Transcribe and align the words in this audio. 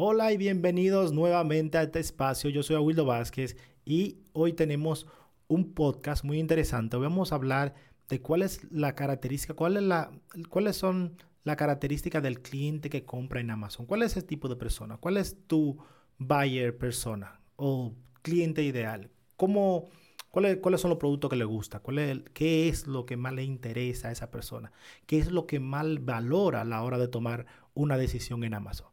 Hola 0.00 0.30
y 0.30 0.36
bienvenidos 0.36 1.10
nuevamente 1.10 1.76
a 1.76 1.82
este 1.82 1.98
espacio. 1.98 2.50
Yo 2.50 2.62
soy 2.62 2.76
Aguildo 2.76 3.04
Vázquez 3.04 3.56
y 3.84 4.18
hoy 4.32 4.52
tenemos 4.52 5.08
un 5.48 5.74
podcast 5.74 6.22
muy 6.22 6.38
interesante. 6.38 6.96
vamos 6.96 7.32
a 7.32 7.34
hablar 7.34 7.74
de 8.08 8.22
cuál 8.22 8.42
es 8.42 8.60
la 8.70 8.94
característica, 8.94 9.54
cuál 9.54 9.76
es 9.76 9.82
la, 9.82 10.12
cuáles 10.50 10.76
son 10.76 11.16
las 11.42 11.56
características 11.56 12.22
del 12.22 12.42
cliente 12.42 12.90
que 12.90 13.04
compra 13.04 13.40
en 13.40 13.50
Amazon. 13.50 13.86
¿Cuál 13.86 14.04
es 14.04 14.12
ese 14.12 14.22
tipo 14.24 14.48
de 14.48 14.54
persona? 14.54 14.98
¿Cuál 14.98 15.16
es 15.16 15.36
tu 15.48 15.78
buyer 16.16 16.78
persona 16.78 17.40
o 17.56 17.92
cliente 18.22 18.62
ideal? 18.62 19.10
¿Cómo, 19.34 19.88
cuáles, 20.30 20.58
¿Cuáles 20.58 20.80
son 20.80 20.90
los 20.90 21.00
productos 21.00 21.28
que 21.28 21.34
le 21.34 21.44
gusta? 21.44 21.80
¿Cuál 21.80 21.98
es, 21.98 22.20
¿Qué 22.34 22.68
es 22.68 22.86
lo 22.86 23.04
que 23.04 23.16
más 23.16 23.32
le 23.32 23.42
interesa 23.42 24.10
a 24.10 24.12
esa 24.12 24.30
persona? 24.30 24.70
¿Qué 25.06 25.18
es 25.18 25.32
lo 25.32 25.48
que 25.48 25.58
más 25.58 25.88
valora 26.04 26.60
a 26.60 26.64
la 26.64 26.84
hora 26.84 26.98
de 26.98 27.08
tomar 27.08 27.46
una 27.74 27.98
decisión 27.98 28.44
en 28.44 28.54
Amazon? 28.54 28.86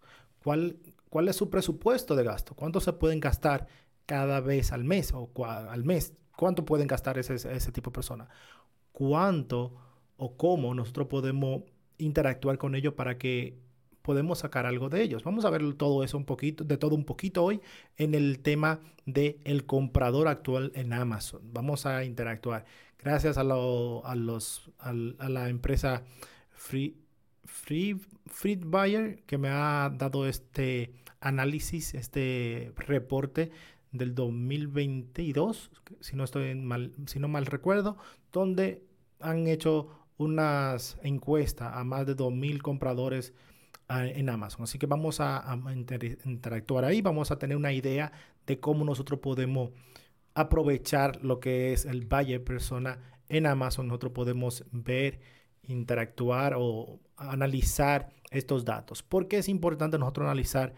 ¿Cuál, 0.43 0.77
¿Cuál 1.15 1.29
es 1.29 1.37
su 1.37 1.49
presupuesto 1.49 2.13
de 2.17 2.25
gasto? 2.25 2.55
¿Cuánto 2.55 2.81
se 2.81 2.91
pueden 2.91 3.21
gastar 3.21 3.67
cada 4.05 4.41
vez 4.41 4.73
al 4.73 4.83
mes 4.83 5.13
o 5.13 5.31
al 5.45 5.85
mes? 5.85 6.13
¿Cuánto 6.35 6.65
pueden 6.65 6.87
gastar 6.87 7.17
ese, 7.17 7.35
ese 7.35 7.71
tipo 7.71 7.89
de 7.89 7.93
personas? 7.93 8.27
¿Cuánto 8.91 9.77
o 10.17 10.35
cómo 10.35 10.75
nosotros 10.75 11.07
podemos 11.07 11.61
interactuar 11.97 12.57
con 12.57 12.75
ellos 12.75 12.95
para 12.95 13.17
que 13.17 13.57
podemos 14.01 14.39
sacar 14.39 14.65
algo 14.65 14.89
de 14.89 15.03
ellos. 15.03 15.23
Vamos 15.23 15.45
a 15.45 15.49
ver 15.51 15.75
todo 15.75 16.03
eso 16.03 16.17
un 16.17 16.25
poquito, 16.25 16.65
de 16.65 16.75
todo 16.77 16.95
un 16.95 17.05
poquito 17.05 17.45
hoy 17.45 17.61
en 17.95 18.13
el 18.13 18.39
tema 18.39 18.81
el 19.05 19.65
comprador 19.65 20.27
actual 20.27 20.73
en 20.75 20.91
Amazon. 20.91 21.39
Vamos 21.53 21.85
a 21.85 22.03
interactuar. 22.03 22.65
Gracias 23.01 23.37
a, 23.37 23.41
a 23.41 24.15
los, 24.15 24.69
a, 24.79 24.93
la 24.93 25.47
empresa 25.47 26.03
Free, 26.51 26.97
Free, 27.45 28.01
Free 28.25 28.57
Buyer 28.57 29.23
que 29.23 29.37
me 29.37 29.47
ha 29.47 29.89
dado 29.97 30.27
este 30.27 31.04
análisis, 31.25 31.95
este 31.95 32.71
reporte 32.75 33.51
del 33.91 34.13
2022, 34.13 35.71
si 35.99 36.15
no 36.15 36.23
estoy 36.23 36.53
mal, 36.53 36.93
si 37.07 37.19
no 37.19 37.27
mal 37.27 37.47
recuerdo, 37.47 37.97
donde 38.31 38.83
han 39.19 39.47
hecho 39.47 39.89
unas 40.17 40.97
encuestas 41.01 41.73
a 41.75 41.83
más 41.83 42.05
de 42.05 42.15
2.000 42.15 42.61
compradores 42.61 43.33
ah, 43.87 44.05
en 44.05 44.29
Amazon. 44.29 44.63
Así 44.63 44.77
que 44.77 44.85
vamos 44.85 45.19
a, 45.19 45.57
interactuar 46.25 46.85
ahí, 46.85 47.01
vamos 47.01 47.31
a 47.31 47.39
tener 47.39 47.57
una 47.57 47.73
idea 47.73 48.11
de 48.45 48.59
cómo 48.59 48.85
nosotros 48.85 49.19
podemos 49.19 49.71
aprovechar 50.35 51.23
lo 51.23 51.39
que 51.39 51.73
es 51.73 51.85
el 51.85 52.05
buyer 52.05 52.43
persona 52.43 52.99
en 53.29 53.47
Amazon. 53.47 53.87
Nosotros 53.87 54.11
podemos 54.11 54.63
ver 54.71 55.19
interactuar 55.63 56.53
o 56.55 56.99
analizar 57.17 58.11
estos 58.29 58.63
datos. 58.63 59.01
¿Por 59.01 59.27
qué 59.27 59.39
es 59.39 59.49
importante 59.49 59.97
nosotros 59.97 60.25
analizar 60.25 60.75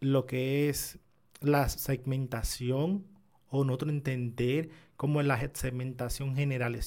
lo 0.00 0.26
que 0.26 0.68
es 0.68 0.98
la 1.40 1.68
segmentación 1.68 3.06
o 3.48 3.64
nosotros 3.64 3.90
entender 3.92 4.70
cómo 4.96 5.20
es 5.20 5.26
la 5.26 5.50
segmentación 5.54 6.36
general, 6.36 6.78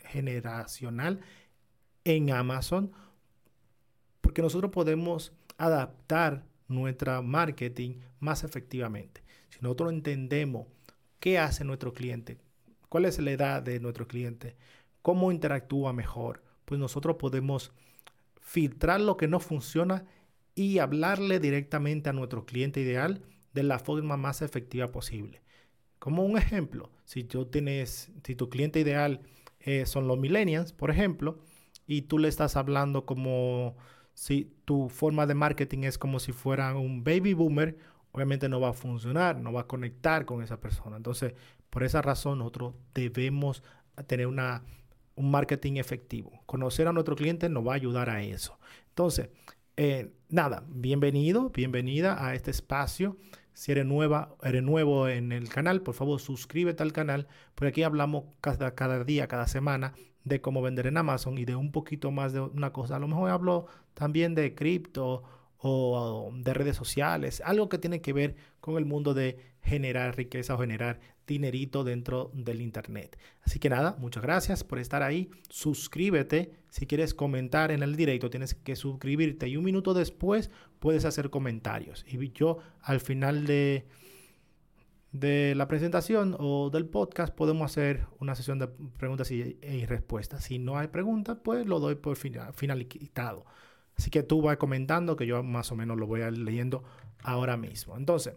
generacional 0.00 1.20
en 2.04 2.30
Amazon? 2.30 2.92
Porque 4.20 4.42
nosotros 4.42 4.70
podemos 4.72 5.32
adaptar 5.56 6.44
nuestra 6.68 7.22
marketing 7.22 8.00
más 8.20 8.44
efectivamente. 8.44 9.22
Si 9.48 9.58
nosotros 9.60 9.92
entendemos 9.92 10.66
qué 11.20 11.38
hace 11.38 11.64
nuestro 11.64 11.92
cliente, 11.92 12.38
cuál 12.88 13.06
es 13.06 13.18
la 13.18 13.30
edad 13.30 13.62
de 13.62 13.80
nuestro 13.80 14.06
cliente, 14.06 14.56
cómo 15.02 15.32
interactúa 15.32 15.92
mejor, 15.92 16.42
pues 16.64 16.78
nosotros 16.78 17.16
podemos 17.16 17.72
filtrar 18.40 19.00
lo 19.00 19.16
que 19.16 19.28
no 19.28 19.40
funciona 19.40 20.04
y 20.58 20.80
hablarle 20.80 21.38
directamente 21.38 22.10
a 22.10 22.12
nuestro 22.12 22.44
cliente 22.44 22.80
ideal 22.80 23.22
de 23.54 23.62
la 23.62 23.78
forma 23.78 24.16
más 24.16 24.42
efectiva 24.42 24.88
posible. 24.88 25.40
Como 26.00 26.24
un 26.24 26.36
ejemplo, 26.36 26.90
si 27.04 27.22
tú 27.22 27.46
tienes, 27.46 28.10
si 28.24 28.34
tu 28.34 28.48
cliente 28.48 28.80
ideal 28.80 29.20
eh, 29.60 29.86
son 29.86 30.08
los 30.08 30.18
millennials, 30.18 30.72
por 30.72 30.90
ejemplo, 30.90 31.38
y 31.86 32.02
tú 32.02 32.18
le 32.18 32.26
estás 32.26 32.56
hablando 32.56 33.06
como 33.06 33.76
si 34.14 34.52
tu 34.64 34.88
forma 34.88 35.26
de 35.26 35.34
marketing 35.34 35.84
es 35.84 35.96
como 35.96 36.18
si 36.18 36.32
fuera 36.32 36.74
un 36.74 37.04
baby 37.04 37.34
boomer, 37.34 37.78
obviamente 38.10 38.48
no 38.48 38.58
va 38.58 38.70
a 38.70 38.72
funcionar, 38.72 39.38
no 39.38 39.52
va 39.52 39.60
a 39.60 39.66
conectar 39.68 40.24
con 40.24 40.42
esa 40.42 40.60
persona. 40.60 40.96
Entonces, 40.96 41.34
por 41.70 41.84
esa 41.84 42.02
razón, 42.02 42.38
nosotros 42.40 42.74
debemos 42.94 43.62
tener 44.08 44.26
una 44.26 44.64
un 45.14 45.30
marketing 45.30 45.76
efectivo. 45.76 46.42
Conocer 46.46 46.86
a 46.86 46.92
nuestro 46.92 47.16
cliente 47.16 47.48
nos 47.48 47.66
va 47.66 47.72
a 47.72 47.76
ayudar 47.76 48.08
a 48.08 48.22
eso. 48.22 48.58
Entonces, 48.90 49.30
eh, 49.76 50.12
nada, 50.30 50.64
bienvenido, 50.68 51.50
bienvenida 51.50 52.24
a 52.24 52.34
este 52.34 52.50
espacio. 52.50 53.16
Si 53.54 53.72
eres 53.72 53.86
nueva, 53.86 54.36
eres 54.42 54.62
nuevo 54.62 55.08
en 55.08 55.32
el 55.32 55.48
canal, 55.48 55.82
por 55.82 55.94
favor 55.94 56.20
suscríbete 56.20 56.82
al 56.82 56.92
canal, 56.92 57.28
porque 57.54 57.68
aquí 57.70 57.82
hablamos 57.82 58.24
cada, 58.40 58.74
cada 58.74 59.02
día, 59.04 59.26
cada 59.26 59.46
semana 59.48 59.94
de 60.24 60.40
cómo 60.40 60.62
vender 60.62 60.86
en 60.86 60.98
Amazon 60.98 61.38
y 61.38 61.44
de 61.44 61.56
un 61.56 61.72
poquito 61.72 62.10
más 62.10 62.32
de 62.32 62.40
una 62.40 62.72
cosa. 62.72 62.96
A 62.96 62.98
lo 62.98 63.08
mejor 63.08 63.30
hablo 63.30 63.66
también 63.94 64.34
de 64.34 64.54
cripto 64.54 65.24
o 65.60 66.30
de 66.34 66.54
redes 66.54 66.76
sociales, 66.76 67.42
algo 67.44 67.68
que 67.68 67.78
tiene 67.78 68.00
que 68.00 68.12
ver 68.12 68.36
con 68.60 68.76
el 68.76 68.84
mundo 68.84 69.14
de 69.14 69.38
generar 69.62 70.16
riqueza 70.16 70.54
o 70.54 70.58
generar 70.58 71.00
dinerito 71.26 71.84
dentro 71.84 72.30
del 72.32 72.60
internet. 72.60 73.18
Así 73.42 73.58
que 73.58 73.68
nada, 73.68 73.96
muchas 73.98 74.22
gracias 74.22 74.64
por 74.64 74.78
estar 74.78 75.02
ahí. 75.02 75.30
Suscríbete. 75.48 76.52
Si 76.70 76.86
quieres 76.86 77.12
comentar 77.12 77.70
en 77.70 77.82
el 77.82 77.96
directo, 77.96 78.30
tienes 78.30 78.54
que 78.54 78.76
suscribirte 78.76 79.48
y 79.48 79.56
un 79.56 79.64
minuto 79.64 79.94
después 79.94 80.50
puedes 80.78 81.04
hacer 81.04 81.30
comentarios. 81.30 82.04
Y 82.08 82.32
yo 82.32 82.58
al 82.80 83.00
final 83.00 83.46
de, 83.46 83.86
de 85.12 85.54
la 85.54 85.68
presentación 85.68 86.36
o 86.38 86.70
del 86.70 86.86
podcast 86.86 87.34
podemos 87.34 87.70
hacer 87.70 88.06
una 88.20 88.34
sesión 88.34 88.58
de 88.58 88.68
preguntas 88.68 89.30
y, 89.30 89.58
respuestas. 89.86 90.44
Si 90.44 90.58
no 90.58 90.78
hay 90.78 90.88
preguntas, 90.88 91.38
pues 91.42 91.66
lo 91.66 91.78
doy 91.78 91.96
por 91.96 92.16
finalizado. 92.16 93.44
Así 93.98 94.10
que 94.10 94.22
tú 94.22 94.40
vas 94.40 94.56
comentando 94.58 95.16
que 95.16 95.26
yo 95.26 95.42
más 95.42 95.72
o 95.72 95.76
menos 95.76 95.98
lo 95.98 96.06
voy 96.06 96.22
a 96.22 96.30
leyendo 96.30 96.84
ahora 97.22 97.56
mismo. 97.56 97.96
Entonces, 97.96 98.34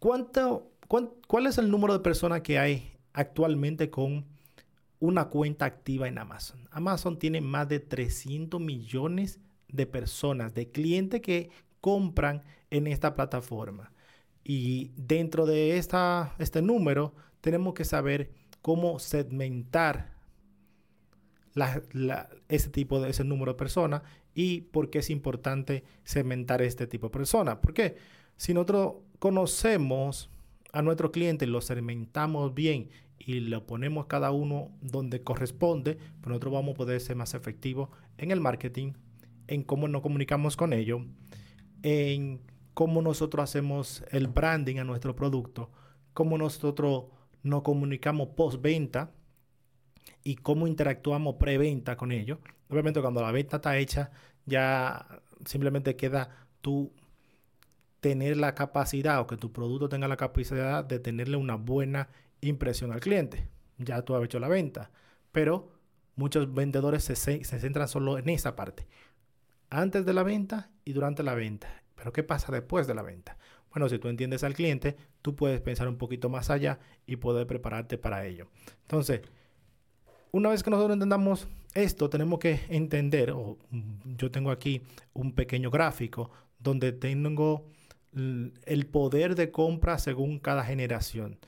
¿cuánto, 0.00 0.72
¿cuál 0.88 1.46
es 1.46 1.58
el 1.58 1.70
número 1.70 1.92
de 1.92 2.00
personas 2.00 2.40
que 2.42 2.58
hay 2.58 2.92
actualmente 3.12 3.90
con 3.90 4.26
una 4.98 5.26
cuenta 5.26 5.64
activa 5.64 6.08
en 6.08 6.18
Amazon? 6.18 6.68
Amazon 6.72 7.20
tiene 7.20 7.40
más 7.40 7.68
de 7.68 7.78
300 7.78 8.60
millones 8.60 9.38
de 9.68 9.86
personas, 9.86 10.54
de 10.54 10.72
clientes 10.72 11.20
que 11.20 11.50
compran 11.80 12.42
en 12.70 12.88
esta 12.88 13.14
plataforma. 13.14 13.92
Y 14.42 14.90
dentro 14.96 15.46
de 15.46 15.78
esta, 15.78 16.34
este 16.38 16.62
número 16.62 17.14
tenemos 17.40 17.74
que 17.74 17.84
saber 17.84 18.32
cómo 18.60 18.98
segmentar 18.98 20.13
ese 22.48 22.70
tipo 22.70 23.00
de 23.00 23.10
ese 23.10 23.24
número 23.24 23.52
de 23.52 23.58
personas 23.58 24.02
y 24.34 24.62
por 24.62 24.90
qué 24.90 24.98
es 24.98 25.10
importante 25.10 25.84
segmentar 26.02 26.62
este 26.62 26.86
tipo 26.86 27.06
de 27.08 27.12
personas. 27.12 27.58
Porque 27.62 27.96
si 28.36 28.54
nosotros 28.54 28.94
conocemos 29.18 30.30
a 30.72 30.82
nuestro 30.82 31.12
cliente, 31.12 31.46
lo 31.46 31.60
segmentamos 31.60 32.54
bien 32.54 32.90
y 33.18 33.40
lo 33.40 33.66
ponemos 33.66 34.06
cada 34.06 34.32
uno 34.32 34.72
donde 34.80 35.22
corresponde, 35.22 35.94
pues 35.94 36.26
nosotros 36.26 36.52
vamos 36.52 36.74
a 36.74 36.78
poder 36.78 37.00
ser 37.00 37.16
más 37.16 37.34
efectivos 37.34 37.88
en 38.18 38.32
el 38.32 38.40
marketing, 38.40 38.92
en 39.46 39.62
cómo 39.62 39.86
nos 39.88 40.02
comunicamos 40.02 40.56
con 40.56 40.72
ellos, 40.72 41.02
en 41.82 42.40
cómo 42.74 43.02
nosotros 43.02 43.44
hacemos 43.44 44.04
el 44.10 44.26
branding 44.26 44.78
a 44.78 44.84
nuestro 44.84 45.14
producto, 45.14 45.70
cómo 46.12 46.36
nosotros 46.36 47.04
nos 47.42 47.62
comunicamos 47.62 48.30
post-venta 48.30 49.12
y 50.22 50.36
cómo 50.36 50.66
interactuamos 50.66 51.36
preventa 51.36 51.96
con 51.96 52.12
ellos. 52.12 52.38
Obviamente 52.68 53.00
cuando 53.00 53.22
la 53.22 53.30
venta 53.30 53.56
está 53.56 53.76
hecha, 53.76 54.10
ya 54.46 55.06
simplemente 55.44 55.96
queda 55.96 56.46
tú 56.60 56.92
tener 58.00 58.36
la 58.36 58.54
capacidad 58.54 59.20
o 59.20 59.26
que 59.26 59.36
tu 59.36 59.52
producto 59.52 59.88
tenga 59.88 60.08
la 60.08 60.16
capacidad 60.16 60.84
de 60.84 60.98
tenerle 60.98 61.36
una 61.36 61.56
buena 61.56 62.08
impresión 62.40 62.92
al 62.92 63.00
cliente. 63.00 63.48
Ya 63.78 64.02
tú 64.02 64.14
has 64.14 64.24
hecho 64.24 64.38
la 64.38 64.48
venta, 64.48 64.90
pero 65.32 65.72
muchos 66.16 66.52
vendedores 66.52 67.04
se, 67.04 67.16
se 67.16 67.42
centran 67.44 67.88
solo 67.88 68.18
en 68.18 68.28
esa 68.28 68.56
parte. 68.56 68.86
Antes 69.70 70.04
de 70.04 70.12
la 70.12 70.22
venta 70.22 70.70
y 70.84 70.92
durante 70.92 71.22
la 71.22 71.34
venta. 71.34 71.82
Pero 71.94 72.12
¿qué 72.12 72.22
pasa 72.22 72.52
después 72.52 72.86
de 72.86 72.94
la 72.94 73.02
venta? 73.02 73.38
Bueno, 73.70 73.88
si 73.88 73.98
tú 73.98 74.08
entiendes 74.08 74.44
al 74.44 74.54
cliente, 74.54 74.96
tú 75.22 75.34
puedes 75.34 75.60
pensar 75.60 75.88
un 75.88 75.96
poquito 75.96 76.28
más 76.28 76.50
allá 76.50 76.78
y 77.06 77.16
poder 77.16 77.46
prepararte 77.46 77.98
para 77.98 78.24
ello. 78.26 78.46
Entonces, 78.82 79.22
una 80.34 80.48
vez 80.48 80.64
que 80.64 80.70
nosotros 80.70 80.94
entendamos 80.94 81.46
esto, 81.74 82.10
tenemos 82.10 82.40
que 82.40 82.62
entender, 82.68 83.30
o 83.30 83.56
yo 84.16 84.32
tengo 84.32 84.50
aquí 84.50 84.82
un 85.12 85.32
pequeño 85.32 85.70
gráfico 85.70 86.28
donde 86.58 86.90
tengo 86.90 87.70
el 88.12 88.86
poder 88.90 89.36
de 89.36 89.52
compra 89.52 89.96
según 90.00 90.40
cada 90.40 90.64
generación. 90.64 91.38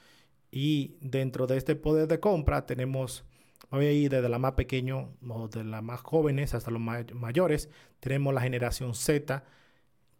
Y 0.53 0.99
dentro 1.01 1.49
de 1.49 1.57
este 1.57 1.75
poder 1.75 2.07
de 2.07 2.21
compra 2.21 2.65
tenemos, 2.65 3.25
voy 3.73 3.87
a 3.87 3.93
ir 3.93 4.09
desde 4.09 4.29
la 4.29 4.39
más 4.39 4.53
pequeño 4.53 5.17
o 5.29 5.49
de 5.49 5.65
las 5.65 5.83
más 5.83 6.01
jóvenes 6.03 6.55
hasta 6.55 6.71
los 6.71 6.81
mayores, 6.81 7.69
tenemos 7.99 8.33
la 8.33 8.41
generación 8.41 8.95
Z, 8.95 9.43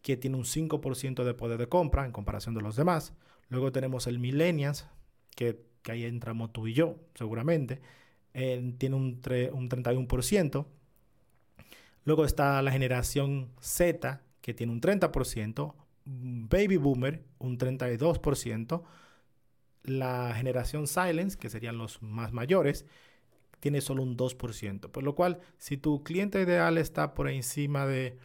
que 0.03 0.17
tiene 0.17 0.39
un 0.39 0.45
5% 0.45 1.23
de 1.23 1.35
poder 1.35 1.59
de 1.59 1.69
compra 1.69 2.05
en 2.05 2.11
comparación 2.11 2.57
de 2.57 2.63
los 2.63 2.75
demás. 2.75 3.15
Luego 3.49 3.71
tenemos 3.71 4.09
el 4.09 4.19
Millennials, 4.19 4.89
que, 5.37 5.65
ahí 5.85 6.05
entramos 6.05 6.53
tú 6.53 6.67
y 6.67 6.73
yo, 6.75 6.97
seguramente. 7.15 7.81
Tiene 8.79 8.97
un, 8.97 9.21
un 9.53 9.69
31%. 9.71 10.67
Luego 12.05 12.25
está 12.25 12.61
la 12.63 12.71
generación 12.71 13.51
Z, 13.61 14.23
que 14.41 14.55
tiene 14.55 14.73
un 14.73 14.81
30%. 14.81 15.75
Baby 16.05 16.77
Boomer, 16.77 17.25
un 17.39 17.59
32%. 17.59 18.83
La 19.85 20.35
generación 20.35 20.87
Silence, 20.87 21.39
que 21.39 21.49
serían 21.49 21.79
los 21.79 22.03
más 22.03 22.33
mayores, 22.33 22.85
tiene 23.61 23.81
solo 23.81 24.03
un 24.03 24.17
2%. 24.17 24.91
Por 24.91 25.03
lo 25.03 25.15
cual, 25.15 25.41
si 25.57 25.79
tu 25.79 26.03
cliente 26.03 26.43
ideal 26.43 26.79
está 26.79 27.15
por 27.15 27.29
encima 27.29 27.87
de 27.87 28.19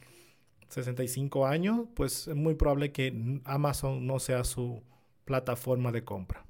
65 0.68 1.48
años, 1.48 1.88
pues 1.96 2.28
es 2.28 2.36
muy 2.36 2.56
probable 2.56 2.92
que 2.92 3.40
Amazon 3.46 4.06
no 4.06 4.20
sea 4.20 4.44
su 4.44 4.84
plataforma 5.26 5.92
de 5.92 6.04
compra. 6.04 6.46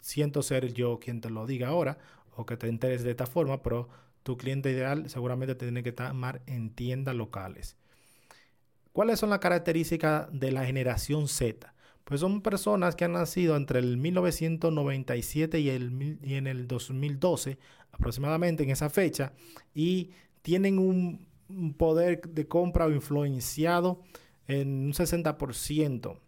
Siento 0.00 0.42
ser 0.42 0.72
yo 0.72 0.98
quien 0.98 1.20
te 1.20 1.30
lo 1.30 1.46
diga 1.46 1.68
ahora 1.68 1.98
o 2.36 2.46
que 2.46 2.56
te 2.56 2.68
enteres 2.68 3.02
de 3.02 3.10
esta 3.10 3.26
forma, 3.26 3.62
pero 3.62 3.88
tu 4.22 4.36
cliente 4.36 4.70
ideal 4.70 5.08
seguramente 5.08 5.54
tiene 5.54 5.82
que 5.82 5.92
tomar 5.92 6.42
en 6.46 6.70
tiendas 6.70 7.14
locales. 7.14 7.76
¿Cuáles 8.92 9.18
son 9.18 9.30
las 9.30 9.38
características 9.38 10.28
de 10.32 10.52
la 10.52 10.64
generación 10.64 11.28
Z? 11.28 11.74
Pues 12.04 12.20
son 12.20 12.42
personas 12.42 12.94
que 12.94 13.04
han 13.04 13.12
nacido 13.12 13.56
entre 13.56 13.78
el 13.78 13.96
1997 13.96 15.60
y, 15.60 15.70
el, 15.70 16.18
y 16.22 16.34
en 16.34 16.46
el 16.46 16.66
2012, 16.66 17.58
aproximadamente 17.92 18.64
en 18.64 18.70
esa 18.70 18.90
fecha, 18.90 19.32
y 19.74 20.10
tienen 20.42 20.78
un 20.78 21.74
poder 21.76 22.22
de 22.22 22.48
compra 22.48 22.86
o 22.86 22.90
influenciado 22.90 24.02
en 24.46 24.86
un 24.86 24.92
60%. 24.92 26.18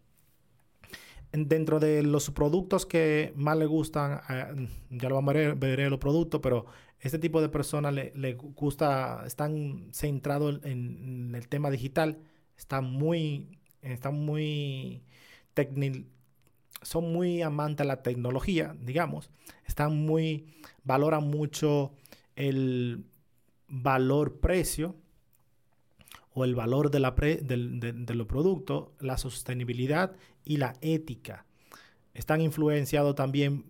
Dentro 1.36 1.80
de 1.80 2.04
los 2.04 2.30
productos 2.30 2.86
que 2.86 3.32
más 3.34 3.56
le 3.56 3.66
gustan, 3.66 4.20
eh, 4.28 4.68
ya 4.90 5.08
lo 5.08 5.16
vamos 5.16 5.34
a 5.34 5.38
ver, 5.38 5.54
veré 5.56 5.90
los 5.90 5.98
productos, 5.98 6.40
pero 6.40 6.66
este 7.00 7.18
tipo 7.18 7.42
de 7.42 7.48
personas 7.48 7.92
le, 7.92 8.34
gusta, 8.34 9.24
están 9.26 9.88
centrados 9.92 10.60
en, 10.62 11.34
el 11.34 11.48
tema 11.48 11.70
digital, 11.70 12.20
están 12.56 12.84
muy, 12.84 13.58
están 13.82 14.24
muy 14.24 15.02
son 16.82 17.12
muy 17.12 17.42
amantes 17.42 17.84
de 17.84 17.88
la 17.88 18.02
tecnología, 18.02 18.76
digamos, 18.80 19.30
están 19.66 19.96
muy, 19.96 20.54
valoran 20.84 21.28
mucho 21.28 21.94
el 22.36 23.06
valor-precio 23.68 24.94
o 26.34 26.44
el 26.44 26.54
valor 26.54 26.90
de, 26.90 27.00
la 27.00 27.12
de, 27.12 28.14
los 28.14 28.26
productos, 28.26 28.88
la 29.00 29.16
sostenibilidad 29.16 30.12
y 30.44 30.58
la 30.58 30.74
ética. 30.80 31.46
Están 32.12 32.40
influenciados 32.40 33.14
también 33.14 33.64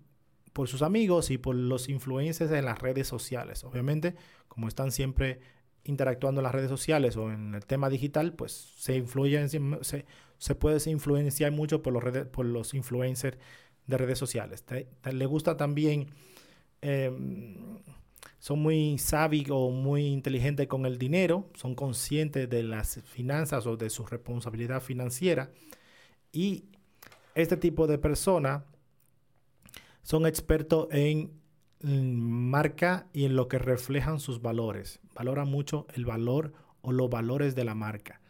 por 0.52 0.68
sus 0.68 0.82
amigos 0.82 1.30
y 1.30 1.38
por 1.38 1.54
los 1.54 1.88
influencers 1.88 2.50
en 2.52 2.64
las 2.64 2.78
redes 2.78 3.06
sociales. 3.06 3.64
Obviamente, 3.64 4.14
como 4.48 4.68
están 4.68 4.92
siempre 4.92 5.40
interactuando 5.84 6.40
en 6.40 6.44
las 6.44 6.54
redes 6.54 6.70
sociales 6.70 7.16
o 7.16 7.30
en 7.30 7.54
el 7.54 7.66
tema 7.66 7.90
digital, 7.90 8.32
pues 8.32 8.72
se 8.76 8.96
influyen, 8.96 9.48
se, 9.48 10.06
se 10.38 10.54
puede 10.54 10.90
influenciar 10.90 11.52
mucho 11.52 11.82
por 11.82 11.92
los, 11.92 12.26
por 12.28 12.46
los 12.46 12.74
influencers 12.74 13.38
de 13.86 13.98
redes 13.98 14.18
sociales. 14.18 14.64
le 15.10 15.26
gusta 15.26 15.56
también, 15.56 16.08
em, 16.80 17.78
son 18.44 18.60
muy 18.60 18.98
sabios 18.98 19.48
o 19.52 19.70
muy 19.70 20.04
inteligentes 20.04 20.66
con 20.66 20.84
el 20.84 20.98
dinero, 20.98 21.48
son 21.54 21.74
conscientes 21.74 22.50
de 22.50 22.62
las 22.62 23.00
finanzas 23.02 23.66
o 23.66 23.78
de 23.78 23.88
su 23.88 24.04
responsabilidad 24.04 24.82
financiera. 24.82 25.50
Y 26.30 26.66
este 27.34 27.56
tipo 27.56 27.86
de 27.86 27.96
personas 27.96 28.64
son 30.02 30.26
expertos 30.26 30.88
en 30.90 31.40
marca 31.80 33.06
y 33.14 33.24
en 33.24 33.34
lo 33.34 33.48
que 33.48 33.58
reflejan 33.58 34.20
sus 34.20 34.42
valores. 34.42 35.00
Valora 35.14 35.46
mucho 35.46 35.86
el 35.94 36.04
valor 36.04 36.52
o 36.82 36.92
los 36.92 37.08
valores 37.08 37.54
de 37.54 37.64
la 37.64 37.74
marca. 37.74 38.20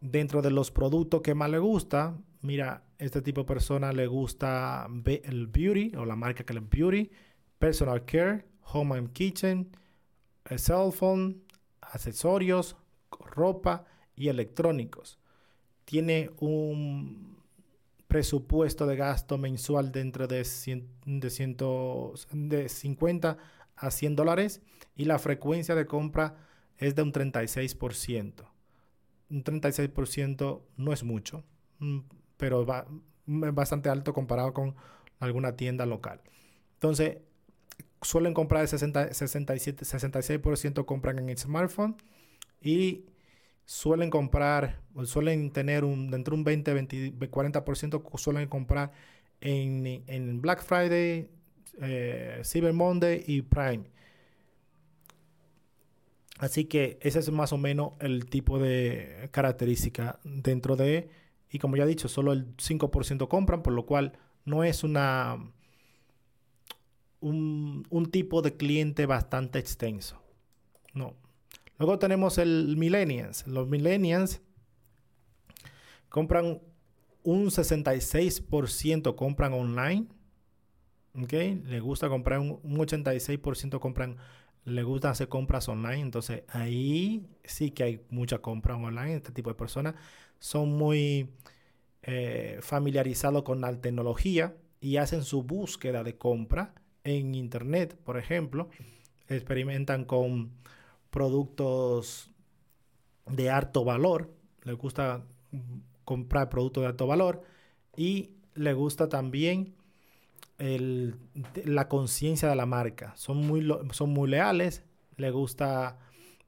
Dentro 0.00 0.42
de 0.42 0.50
los 0.50 0.72
productos 0.72 1.20
que 1.20 1.36
más 1.36 1.50
le 1.50 1.60
gusta, 1.60 2.18
mira, 2.40 2.82
este 2.98 3.22
tipo 3.22 3.42
de 3.42 3.46
persona 3.46 3.92
le 3.92 4.08
gusta 4.08 4.88
el 5.06 5.46
beauty 5.46 5.92
o 5.94 6.04
la 6.04 6.16
marca 6.16 6.42
que 6.42 6.52
le 6.52 6.62
beauty, 6.68 7.12
personal 7.60 8.04
care, 8.04 8.49
home 8.62 8.96
and 8.96 9.12
kitchen, 9.12 9.76
cell 10.56 10.92
phone, 10.92 11.42
accesorios, 11.80 12.76
ropa 13.10 13.84
y 14.14 14.28
electrónicos. 14.28 15.18
Tiene 15.84 16.30
un 16.38 17.38
presupuesto 18.06 18.86
de 18.86 18.96
gasto 18.96 19.38
mensual 19.38 19.92
dentro 19.92 20.26
de, 20.26 20.44
de, 21.06 22.16
de 22.32 22.68
50 22.68 23.38
a 23.76 23.90
100 23.90 24.16
dólares 24.16 24.60
y 24.96 25.04
la 25.04 25.18
frecuencia 25.18 25.74
de 25.74 25.86
compra 25.86 26.36
es 26.76 26.94
de 26.94 27.02
un 27.02 27.12
36%. 27.12 28.44
Un 29.30 29.44
36% 29.44 30.60
no 30.76 30.92
es 30.92 31.04
mucho, 31.04 31.44
mm, 31.78 31.98
pero 32.36 32.66
va, 32.66 32.86
es 33.26 33.54
bastante 33.54 33.88
alto 33.88 34.12
comparado 34.12 34.52
con 34.52 34.74
alguna 35.20 35.56
tienda 35.56 35.86
local. 35.86 36.20
Entonces, 36.74 37.18
suelen 38.02 38.34
comprar 38.34 38.62
el 38.62 38.68
60, 38.68 39.12
67, 39.14 39.84
66% 39.84 40.84
compran 40.84 41.18
en 41.18 41.28
el 41.28 41.38
smartphone 41.38 41.96
y 42.60 43.04
suelen 43.64 44.10
comprar, 44.10 44.80
suelen 45.04 45.52
tener 45.52 45.84
un, 45.84 46.10
dentro 46.10 46.32
de 46.32 46.40
un 46.40 46.44
20, 46.44 46.74
20 46.74 47.12
40% 47.30 48.18
suelen 48.18 48.48
comprar 48.48 48.92
en, 49.40 49.86
en 50.06 50.40
Black 50.40 50.62
Friday, 50.62 51.28
eh, 51.80 52.42
Cyber 52.44 52.72
Monday 52.72 53.22
y 53.26 53.42
Prime. 53.42 53.84
Así 56.38 56.64
que 56.64 56.98
ese 57.02 57.18
es 57.18 57.30
más 57.30 57.52
o 57.52 57.58
menos 57.58 57.92
el 58.00 58.26
tipo 58.26 58.58
de 58.58 59.28
característica 59.30 60.18
dentro 60.24 60.74
de, 60.74 61.10
y 61.50 61.58
como 61.58 61.76
ya 61.76 61.84
he 61.84 61.86
dicho, 61.86 62.08
solo 62.08 62.32
el 62.32 62.56
5% 62.56 63.28
compran, 63.28 63.62
por 63.62 63.74
lo 63.74 63.84
cual 63.84 64.18
no 64.46 64.64
es 64.64 64.82
una 64.82 65.38
un, 67.20 67.86
un 67.90 68.10
tipo 68.10 68.42
de 68.42 68.56
cliente 68.56 69.06
bastante 69.06 69.58
extenso. 69.58 70.20
No, 70.94 71.14
Luego 71.80 71.98
tenemos 71.98 72.36
el 72.36 72.76
Millennials. 72.76 73.46
Los 73.46 73.66
Millennials 73.66 74.42
compran 76.10 76.60
un 77.22 77.46
66% 77.46 79.16
compran 79.16 79.54
online. 79.54 80.06
¿Ok? 81.14 81.32
Le 81.32 81.80
gusta 81.80 82.10
comprar 82.10 82.38
un, 82.38 82.60
86% 82.60 83.80
compran, 83.80 84.18
le 84.66 84.82
gusta 84.82 85.08
hacer 85.08 85.28
compras 85.28 85.70
online. 85.70 86.00
Entonces 86.02 86.42
ahí 86.48 87.26
sí 87.44 87.70
que 87.70 87.84
hay 87.84 88.06
mucha 88.10 88.40
compra 88.40 88.76
online. 88.76 89.14
Este 89.14 89.32
tipo 89.32 89.48
de 89.48 89.54
personas 89.54 89.94
son 90.38 90.76
muy 90.76 91.30
eh, 92.02 92.58
familiarizados 92.60 93.42
con 93.42 93.62
la 93.62 93.74
tecnología 93.80 94.54
y 94.82 94.98
hacen 94.98 95.24
su 95.24 95.44
búsqueda 95.44 96.04
de 96.04 96.18
compra 96.18 96.74
en 97.18 97.34
internet, 97.34 97.96
por 98.04 98.16
ejemplo. 98.18 98.68
Experimentan 99.28 100.04
con 100.04 100.52
productos 101.10 102.30
de 103.26 103.50
alto 103.50 103.84
valor, 103.84 104.32
le 104.62 104.72
gusta 104.72 105.24
comprar 106.04 106.48
productos 106.48 106.82
de 106.82 106.88
alto 106.88 107.06
valor 107.06 107.42
y 107.96 108.30
le 108.54 108.72
gusta 108.72 109.08
también 109.08 109.74
la 110.58 111.88
conciencia 111.88 112.48
de 112.48 112.56
la 112.56 112.66
marca. 112.66 113.14
Son 113.16 113.38
muy, 113.46 113.66
son 113.92 114.10
muy 114.10 114.28
leales, 114.28 114.84
le 115.16 115.30
gusta 115.30 115.98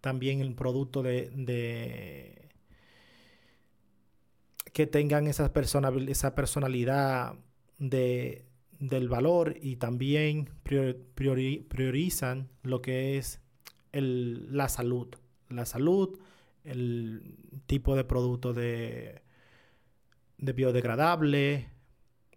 también 0.01 0.41
el 0.41 0.55
producto 0.55 1.03
de, 1.03 2.51
que 4.73 4.87
tengan 4.87 5.27
esa, 5.29 5.51
esa 6.09 6.35
personalidad 6.35 7.35
de, 7.79 8.45
del 8.83 9.09
valor 9.09 9.57
y 9.63 9.77
también 9.77 10.51
priorizan 11.15 12.49
lo 12.63 12.83
que 12.83 13.17
es 13.17 13.41
la 13.93 14.69
salud. 14.69 15.07
La 15.49 15.67
salud, 15.67 16.19
el 16.65 17.37
tipo 17.67 17.95
de 17.95 18.03
producto 18.03 18.53
de, 18.53 19.23
de 20.39 20.53
biodegradable, 20.53 21.69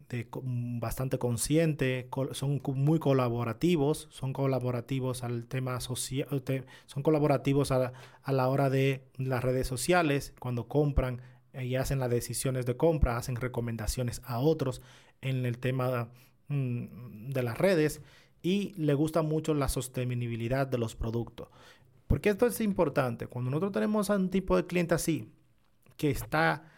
de, 0.09 0.27
bastante 0.31 1.17
consciente, 1.17 2.09
son 2.33 2.61
muy 2.75 2.99
colaborativos, 2.99 4.07
son 4.11 4.31
colaborativos 4.31 5.23
al 5.23 5.47
tema 5.47 5.79
social, 5.79 6.43
son 6.85 7.01
colaborativos 7.01 7.71
a, 7.71 7.91
la 8.27 8.47
hora 8.49 8.69
de 8.69 9.03
las 9.17 9.43
redes 9.43 9.65
sociales, 9.65 10.35
cuando 10.39 10.67
compran 10.67 11.21
y 11.59 11.73
hacen 11.73 11.97
las 11.97 12.11
decisiones 12.11 12.67
de 12.67 12.77
compra, 12.77 13.17
hacen 13.17 13.35
recomendaciones 13.35 14.21
a 14.25 14.37
otros 14.37 14.83
en 15.21 15.47
el 15.47 15.57
tema 15.57 16.11
mm, 16.47 17.31
de 17.31 17.43
las 17.43 17.57
redes 17.57 18.01
y 18.41 18.73
le 18.77 18.93
gusta 18.93 19.21
mucho 19.21 19.53
la 19.53 19.67
sostenibilidad 19.67 20.67
de 20.67 20.77
los 20.77 20.95
productos. 20.95 21.49
Porque 22.07 22.29
esto 22.29 22.45
es 22.45 22.61
importante. 22.61 23.27
Cuando 23.27 23.49
nosotros 23.49 23.71
tenemos 23.71 24.09
a 24.09 24.15
un 24.15 24.29
tipo 24.29 24.55
de 24.55 24.65
cliente 24.65 24.93
así, 24.93 25.31
que 25.97 26.11
está 26.11 26.71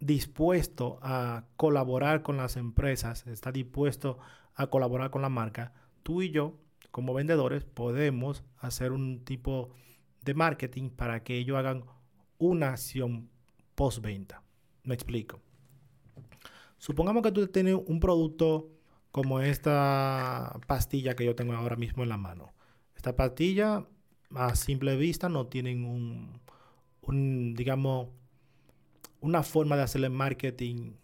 dispuesto 0.00 0.98
a 1.00 1.44
colaborar 1.56 2.22
con 2.22 2.36
las 2.36 2.56
empresas, 2.56 3.26
está 3.26 3.52
dispuesto 3.52 4.18
a 4.54 4.66
colaborar 4.66 5.10
con 5.10 5.22
la 5.22 5.28
marca, 5.28 5.72
tú 6.02 6.22
y 6.22 6.30
yo, 6.30 6.58
como 6.90 7.14
vendedores, 7.14 7.64
podemos 7.64 8.44
hacer 8.58 8.92
un 8.92 9.24
tipo 9.24 9.70
de 10.22 10.34
marketing 10.34 10.90
para 10.90 11.22
que 11.22 11.38
ellos 11.38 11.56
hagan 11.56 11.84
una 12.38 12.70
acción 12.70 13.30
postventa. 13.74 14.42
Me 14.84 14.94
explico. 14.94 15.40
Supongamos 16.76 17.22
que 17.22 17.32
tú 17.32 17.46
tienes 17.46 17.76
un 17.86 18.00
producto 18.00 18.68
como 19.12 19.40
esta 19.40 20.58
pastilla 20.66 21.14
que 21.14 21.24
yo 21.24 21.36
tengo 21.36 21.52
ahora 21.52 21.76
mismo 21.76 22.02
en 22.02 22.08
la 22.08 22.16
mano. 22.16 22.52
Esta 22.96 23.14
pastilla 23.14 23.86
a 24.34 24.54
simple 24.56 24.96
vista 24.96 25.28
no 25.28 25.46
tienen 25.46 25.84
un, 25.84 27.54
digamos, 27.54 28.08
una 29.20 29.42
forma 29.42 29.76
de 29.76 29.82
hacerle 29.82 30.08
marketing 30.08 30.94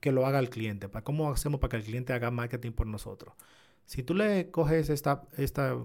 que 0.00 0.12
lo 0.12 0.26
haga 0.26 0.40
el 0.40 0.50
cliente. 0.50 0.88
¿Cómo 1.04 1.30
hacemos 1.30 1.60
para 1.60 1.70
que 1.70 1.76
el 1.78 1.84
cliente 1.84 2.12
haga 2.12 2.30
marketing 2.30 2.72
por 2.72 2.86
nosotros? 2.86 3.34
Si 3.86 4.02
tú 4.02 4.14
le 4.14 4.50
coges 4.50 4.90
esta, 4.90 5.22
esta, 5.36 5.76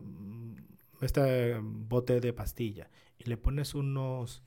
este 1.01 1.59
bote 1.62 2.19
de 2.19 2.33
pastilla 2.33 2.89
y 3.19 3.25
le 3.25 3.38
pones 3.38 3.75
unos, 3.75 4.41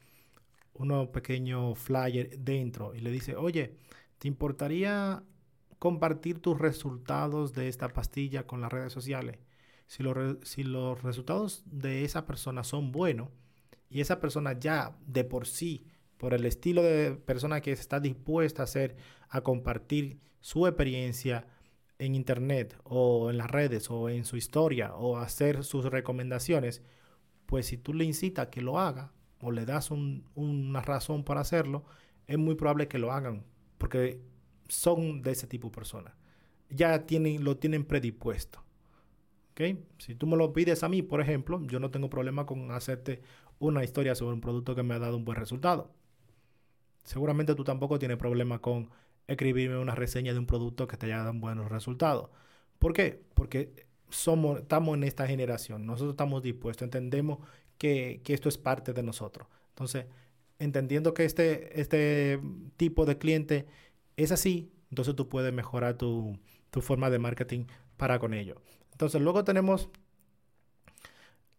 unos 0.74 1.08
pequeños 1.08 1.78
flyers 1.78 2.44
dentro 2.44 2.94
y 2.94 3.00
le 3.00 3.10
dices, 3.10 3.36
oye, 3.38 3.76
¿te 4.18 4.28
importaría 4.28 5.22
compartir 5.82 6.38
tus 6.38 6.60
resultados 6.60 7.54
de 7.54 7.66
esta 7.66 7.88
pastilla 7.88 8.46
con 8.46 8.60
las 8.60 8.70
redes 8.70 8.92
sociales? 8.92 9.40
Si, 9.88 10.04
los 10.04 11.02
resultados 11.02 11.64
de 11.66 12.04
esa 12.04 12.24
persona 12.24 12.62
son 12.62 12.92
buenos 12.92 13.30
y 13.90 14.00
esa 14.00 14.20
persona 14.20 14.56
ya 14.56 14.96
de 15.08 15.24
por 15.24 15.48
sí 15.48 15.84
por 16.18 16.34
el 16.34 16.46
estilo 16.46 16.84
de 16.84 17.16
persona 17.16 17.60
que 17.60 17.72
está 17.72 17.98
dispuesta 17.98 18.62
a 18.62 18.66
hacer, 18.66 18.94
a 19.28 19.40
compartir 19.40 20.20
su 20.40 20.68
experiencia 20.68 21.48
en 21.98 22.14
internet 22.14 22.78
o 22.84 23.28
en 23.28 23.38
las 23.38 23.50
redes 23.50 23.90
o 23.90 24.08
en 24.08 24.24
su 24.24 24.36
historia 24.36 24.94
o 24.94 25.16
hacer 25.16 25.64
sus 25.64 25.86
recomendaciones, 25.86 26.80
pues 27.44 27.66
si 27.66 27.76
tú 27.76 27.92
le 27.92 28.04
incitas 28.04 28.46
que 28.50 28.60
lo 28.60 28.78
haga 28.78 29.10
o 29.40 29.50
le 29.50 29.66
das 29.66 29.90
una 29.90 30.80
razón 30.80 31.24
para 31.24 31.40
hacerlo, 31.40 31.82
es 32.28 32.38
muy 32.38 32.54
probable 32.54 32.86
que 32.86 33.00
lo 33.00 33.10
hagan 33.10 33.44
porque 33.78 34.20
son 34.72 35.22
de 35.22 35.32
ese 35.32 35.46
tipo 35.46 35.68
de 35.68 35.74
personas. 35.74 36.14
Ya 36.70 37.04
tienen, 37.04 37.44
lo 37.44 37.56
tienen 37.58 37.84
predispuesto. 37.84 38.64
¿Okay? 39.52 39.84
Si 39.98 40.14
tú 40.14 40.26
me 40.26 40.36
lo 40.36 40.52
pides 40.52 40.82
a 40.82 40.88
mí, 40.88 41.02
por 41.02 41.20
ejemplo, 41.20 41.60
yo 41.66 41.78
no 41.78 41.90
tengo 41.90 42.08
problema 42.08 42.46
con 42.46 42.70
hacerte 42.70 43.20
una 43.58 43.84
historia 43.84 44.14
sobre 44.14 44.34
un 44.34 44.40
producto 44.40 44.74
que 44.74 44.82
me 44.82 44.94
ha 44.94 44.98
dado 44.98 45.16
un 45.16 45.24
buen 45.24 45.38
resultado. 45.38 45.90
Seguramente 47.04 47.54
tú 47.54 47.64
tampoco 47.64 47.98
tienes 47.98 48.16
problema 48.16 48.60
con 48.60 48.90
escribirme 49.26 49.76
una 49.76 49.94
reseña 49.94 50.32
de 50.32 50.38
un 50.38 50.46
producto 50.46 50.86
que 50.86 50.96
te 50.96 51.06
haya 51.06 51.18
dado 51.18 51.34
buenos 51.34 51.70
resultados. 51.70 52.30
¿Por 52.78 52.94
qué? 52.94 53.22
Porque 53.34 53.86
somos, 54.08 54.60
estamos 54.60 54.96
en 54.96 55.04
esta 55.04 55.26
generación, 55.26 55.86
nosotros 55.86 56.14
estamos 56.14 56.42
dispuestos, 56.42 56.84
entendemos 56.84 57.38
que, 57.78 58.22
esto 58.26 58.48
es 58.48 58.58
parte 58.58 58.92
de 58.92 59.02
nosotros. 59.02 59.48
Entonces, 59.70 60.06
entendiendo 60.58 61.12
que 61.14 61.24
este, 61.24 61.80
este 61.80 62.40
tipo 62.76 63.04
de 63.04 63.18
cliente 63.18 63.66
es 64.16 64.32
así, 64.32 64.72
entonces 64.90 65.16
tú 65.16 65.28
puedes 65.28 65.52
mejorar 65.52 65.96
tu, 65.96 66.38
tu 66.70 66.80
forma 66.80 67.10
de 67.10 67.18
marketing 67.18 67.66
para 67.96 68.18
con 68.18 68.34
ello. 68.34 68.60
Entonces, 68.92 69.20
luego 69.20 69.44
tenemos 69.44 69.90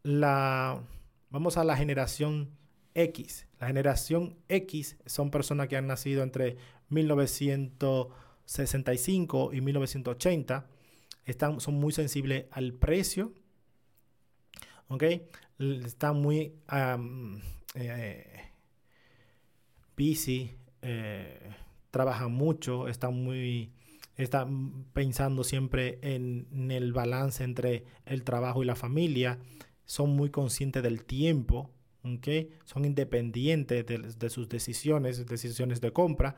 la, 0.03 0.81
vamos 1.29 1.57
a 1.57 1.63
la 1.63 1.77
generación 1.77 2.49
X. 2.93 3.47
La 3.59 3.67
generación 3.67 4.37
X 4.49 4.97
son 5.05 5.31
personas 5.31 5.67
que 5.67 5.77
han 5.77 5.87
nacido 5.87 6.21
entre 6.23 6.57
1965 6.89 9.53
y 9.53 9.61
1980. 9.61 10.67
Están, 11.25 11.59
son 11.59 11.73
muy 11.75 11.93
sensibles 11.93 12.45
al 12.51 12.73
precio. 12.73 13.33
¿Ok? 14.89 15.03
Están 15.59 16.21
muy 16.21 16.53
eh, 17.75 18.51
busy. 19.97 20.51
Eh, 20.81 21.39
trabajan 21.93 22.31
mucho. 22.31 22.87
Están 22.87 23.13
muy 23.13 23.71
están 24.17 24.85
pensando 24.93 25.43
siempre 25.43 25.99
en, 26.01 26.71
el 26.71 26.93
balance 26.93 27.43
entre 27.43 27.83
el 28.05 28.23
trabajo 28.23 28.61
y 28.61 28.65
la 28.65 28.75
familia, 28.75 29.39
son 29.85 30.15
muy 30.15 30.29
conscientes 30.29 30.83
del 30.83 31.03
tiempo, 31.03 31.69
son 32.65 32.85
independientes 32.85 33.85
de, 33.85 34.29
sus 34.29 34.49
decisiones, 34.49 35.25
decisiones 35.25 35.81
de 35.81 35.91
compra 35.91 36.35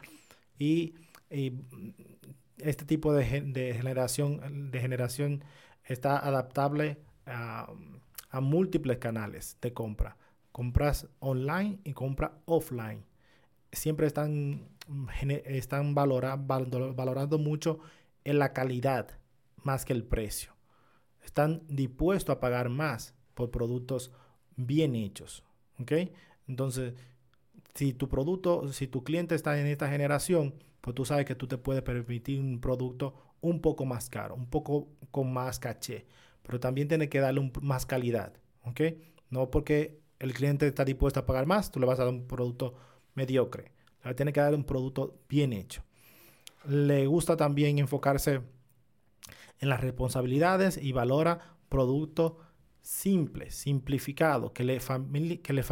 y, 0.57 0.95
este 2.57 2.85
tipo 2.85 3.13
de, 3.13 3.25
generación, 3.25 4.71
de 4.71 4.79
generación 4.79 5.43
está 5.83 6.17
adaptable 6.17 6.97
a, 7.25 7.73
múltiples 8.41 8.97
canales 8.97 9.57
de 9.61 9.71
compra. 9.73 10.17
Compras 10.51 11.07
online 11.19 11.79
y 11.85 11.93
compra 11.93 12.37
offline. 12.45 13.03
Siempre 13.71 14.07
están, 14.07 14.67
están 15.45 15.95
valorando 15.95 17.37
mucho 17.37 17.79
en 18.23 18.39
la 18.39 18.53
calidad 18.53 19.19
más 19.63 19.85
que 19.85 19.93
el 19.93 20.03
precio. 20.03 20.53
Están 21.23 21.63
dispuestos 21.67 22.35
a 22.35 22.39
pagar 22.39 22.69
más 22.69 23.15
por 23.33 23.51
productos 23.51 24.11
bien 24.55 24.95
hechos. 24.95 25.43
Entonces, 26.47 26.93
si 27.73 27.93
tu 27.93 28.07
producto, 28.07 28.71
si 28.71 28.87
tu 28.87 29.03
cliente 29.03 29.35
está 29.35 29.59
en 29.59 29.67
esta 29.67 29.89
generación, 29.89 30.55
pues 30.81 30.95
tú 30.95 31.03
sabes 31.03 31.25
que 31.25 31.35
tú 31.35 31.47
te 31.47 31.57
puedes 31.57 31.81
permitir 31.81 32.39
un 32.39 32.61
producto 32.61 33.15
un 33.41 33.59
poco 33.59 33.85
más 33.85 34.09
caro, 34.09 34.35
un 34.35 34.49
poco 34.49 34.87
con 35.11 35.33
más 35.33 35.59
caché, 35.59 36.05
pero 36.43 36.59
también 36.59 36.87
tiene 36.87 37.09
que 37.09 37.19
darle 37.19 37.51
más 37.61 37.85
calidad. 37.85 38.33
No 39.29 39.49
porque 39.49 39.99
el 40.19 40.33
cliente 40.33 40.67
está 40.67 40.85
dispuesto 40.85 41.19
a 41.19 41.25
pagar 41.25 41.45
más, 41.45 41.71
tú 41.71 41.79
le 41.79 41.85
vas 41.85 41.99
a 41.99 42.05
dar 42.05 42.13
un 42.13 42.27
producto 42.27 42.75
mediocre. 43.15 43.71
Tiene 44.13 44.33
que 44.33 44.39
darle 44.39 44.57
un 44.57 44.65
producto 44.65 45.19
bien 45.27 45.53
hecho. 45.53 45.83
Le 46.67 47.07
gusta 47.07 47.37
también 47.37 47.79
enfocarse 47.79 48.41
en 49.59 49.69
las 49.69 49.81
responsabilidades 49.81 50.77
y 50.77 50.91
valora 50.91 51.55
productos 51.69 52.33
simple, 52.81 53.49
simplificado, 53.49 54.53
que 54.53 54.63
le, 54.63 54.79
que 55.41 55.63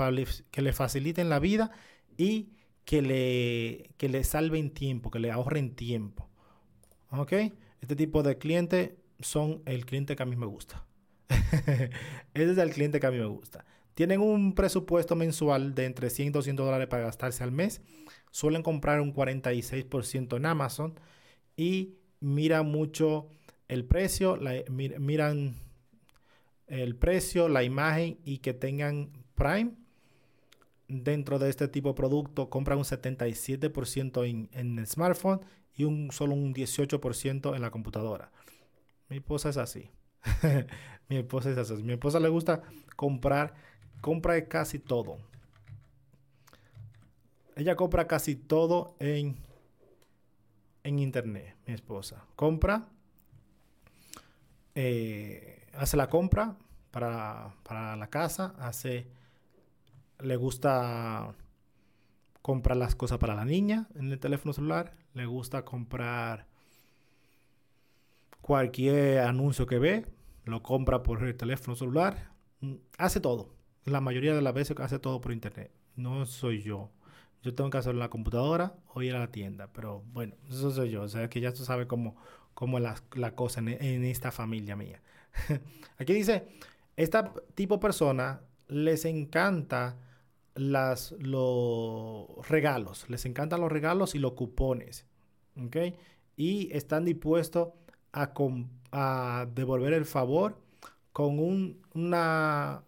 que 0.52 0.62
le 0.62 0.74
faciliten 0.74 1.30
la 1.30 1.40
vida 1.40 1.72
y 2.18 2.54
que 2.86 3.02
le, 3.02 3.92
que 3.98 4.10
le 4.10 4.24
salven 4.24 4.72
tiempo, 4.72 5.12
que 5.12 5.20
le 5.20 5.32
ahorren 5.32 5.76
tiempo. 5.76 6.30
¿Ok? 7.12 7.34
Este 7.82 7.96
tipo 7.96 8.24
de 8.24 8.38
clientes 8.38 8.92
son 9.20 9.62
el 9.66 9.86
cliente 9.86 10.16
que 10.16 10.24
a 10.24 10.26
mí 10.26 10.36
me 10.36 10.46
gusta. 10.46 10.86
Ese 12.34 12.52
es 12.52 12.58
el 12.58 12.72
cliente 12.72 13.00
que 13.00 13.08
a 13.08 13.12
mí 13.12 13.18
me 13.18 13.26
gusta. 13.26 13.66
Tienen 13.94 14.22
un 14.22 14.56
presupuesto 14.56 15.16
mensual 15.16 15.76
de 15.76 15.86
entre 15.86 16.10
100 16.10 16.30
y 16.30 16.32
200 16.32 16.66
dólares 16.66 16.88
para 16.88 17.04
gastarse 17.04 17.44
al 17.44 17.52
mes. 17.52 17.82
Suelen 18.34 18.64
comprar 18.64 19.00
un 19.00 19.14
46% 19.14 20.38
en 20.38 20.48
Amazon 20.48 21.00
y 21.56 21.94
miran 22.20 22.66
mucho 22.66 23.28
el 23.68 23.86
precio, 23.86 24.40
miran 24.72 25.56
el 26.66 26.96
precio, 26.96 27.48
la 27.48 27.64
imagen 27.64 28.18
y 28.26 28.40
que 28.40 28.56
tengan 28.56 29.12
Prime 29.36 29.74
dentro 30.88 31.38
de 31.38 31.52
este 31.52 31.68
tipo 31.68 31.90
de 31.90 31.94
producto, 31.94 32.50
compran 32.50 32.80
un 32.80 32.86
77% 32.86 34.28
en, 34.28 34.50
en, 34.52 34.80
el 34.80 34.88
smartphone 34.88 35.42
y 35.76 35.84
un 35.84 36.10
solo 36.12 36.34
un 36.34 36.56
18% 36.56 37.56
en 37.56 37.62
la 37.62 37.70
computadora. 37.70 38.32
Mi 39.10 39.18
esposa 39.18 39.50
es 39.50 39.58
así. 39.58 39.92
Mi 41.08 41.18
esposa 41.18 41.52
es 41.52 41.58
así. 41.60 41.84
Mi 41.84 41.94
esposa 41.94 42.20
le 42.20 42.30
gusta 42.30 42.64
comprar, 42.96 43.54
compra 44.02 44.44
casi 44.48 44.80
todo. 44.80 45.20
Ella 47.56 47.76
compra 47.76 48.08
casi 48.08 48.36
todo 48.36 48.96
en, 49.00 49.38
en 50.84 51.00
internet, 51.00 51.56
mi 51.68 51.74
esposa. 51.74 52.26
Compra 52.36 52.88
eh, 54.76 55.68
hace 55.74 55.98
la 55.98 56.10
compra 56.10 56.56
para, 56.92 57.54
la 57.96 58.08
casa, 58.10 58.56
hace, 58.60 59.08
le 60.20 60.36
gusta 60.36 61.36
comprar 62.42 62.78
las 62.78 62.96
cosas 62.96 63.18
para 63.20 63.36
la 63.36 63.46
niña 63.46 63.88
en 63.96 64.12
el 64.12 64.20
teléfono 64.20 64.54
celular, 64.54 64.94
le 65.14 65.26
gusta 65.26 65.64
comprar 65.64 66.48
cualquier 68.42 69.20
anuncio 69.20 69.66
que 69.66 69.80
ve, 69.80 70.06
lo 70.46 70.62
compra 70.62 71.04
por 71.04 71.24
el 71.24 71.36
teléfono 71.36 71.76
celular, 71.76 72.32
mm, 72.62 72.74
hace 72.98 73.20
todo. 73.20 73.50
La 73.86 74.02
mayoría 74.02 74.34
de 74.36 74.42
las 74.42 74.54
veces 74.54 74.78
hace 74.80 75.00
todo 75.00 75.22
por 75.22 75.34
internet. 75.34 75.72
No 75.96 76.26
soy 76.26 76.62
yo. 76.62 76.90
Yo 77.44 77.54
tengo 77.54 77.70
que 77.70 77.78
hacerlo 77.78 78.00
en 78.00 78.06
la 78.06 78.10
computadora 78.10 78.76
o 78.94 79.02
ir 79.02 79.16
a 79.16 79.20
la 79.20 79.32
tienda. 79.32 79.68
Pero 79.74 80.04
bueno, 80.14 80.36
eso 80.50 80.72
soy 80.72 80.90
yo. 80.92 81.04
O 81.04 81.10
sea 81.10 81.30
que 81.30 81.42
ya 81.42 81.54
tú 81.54 81.64
sabes 81.64 81.88
cómo, 81.88 82.16
cómo 82.54 82.80
la, 82.80 82.96
la 83.16 83.36
cosa 83.36 83.60
en, 83.60 84.04
esta 84.06 84.32
familia 84.32 84.76
mía. 84.76 85.02
Aquí 85.98 86.14
dice, 86.14 86.48
esta 86.96 87.34
tipo 87.56 87.76
de 87.76 87.82
persona 87.82 88.42
les 88.68 89.06
encanta 89.06 89.98
las, 90.56 91.12
los 91.20 92.28
regalos. 92.48 93.10
Les 93.10 93.26
encantan 93.26 93.62
los 93.62 93.72
regalos 93.72 94.16
y 94.16 94.20
los 94.20 94.34
cupones. 94.34 95.06
¿Ok? 95.62 95.78
Y 96.38 96.76
están 96.76 97.06
dispuestos 97.06 97.70
a, 98.14 98.34
a 98.92 99.48
devolver 99.54 99.94
el 99.94 100.06
favor 100.06 100.58
con 101.14 101.40
un, 101.40 101.82
una, 101.94 102.84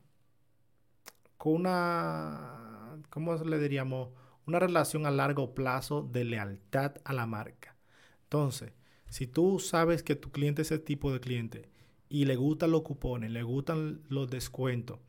con 1.38 1.54
una, 1.54 2.98
¿cómo 3.10 3.36
le 3.36 3.60
diríamos? 3.60 4.10
Una 4.46 4.60
relación 4.60 5.06
a 5.06 5.12
largo 5.12 5.56
plazo 5.56 6.04
de 6.04 6.24
lealtad 6.24 6.96
a 7.04 7.14
la 7.14 7.26
marca. 7.26 7.76
Entonces, 8.24 8.74
si 9.10 9.28
tú 9.28 9.60
sabes 9.60 10.04
que 10.04 10.16
tu 10.16 10.32
cliente 10.32 10.62
es 10.62 10.72
ese 10.72 10.84
tipo 10.84 11.12
de 11.12 11.20
cliente 11.20 11.70
y 12.10 12.26
le 12.26 12.36
gustan 12.36 12.72
los 12.72 12.82
cupones, 12.82 13.32
le 13.32 13.44
gustan 13.44 14.02
los 14.10 14.30
descuentos 14.30 15.00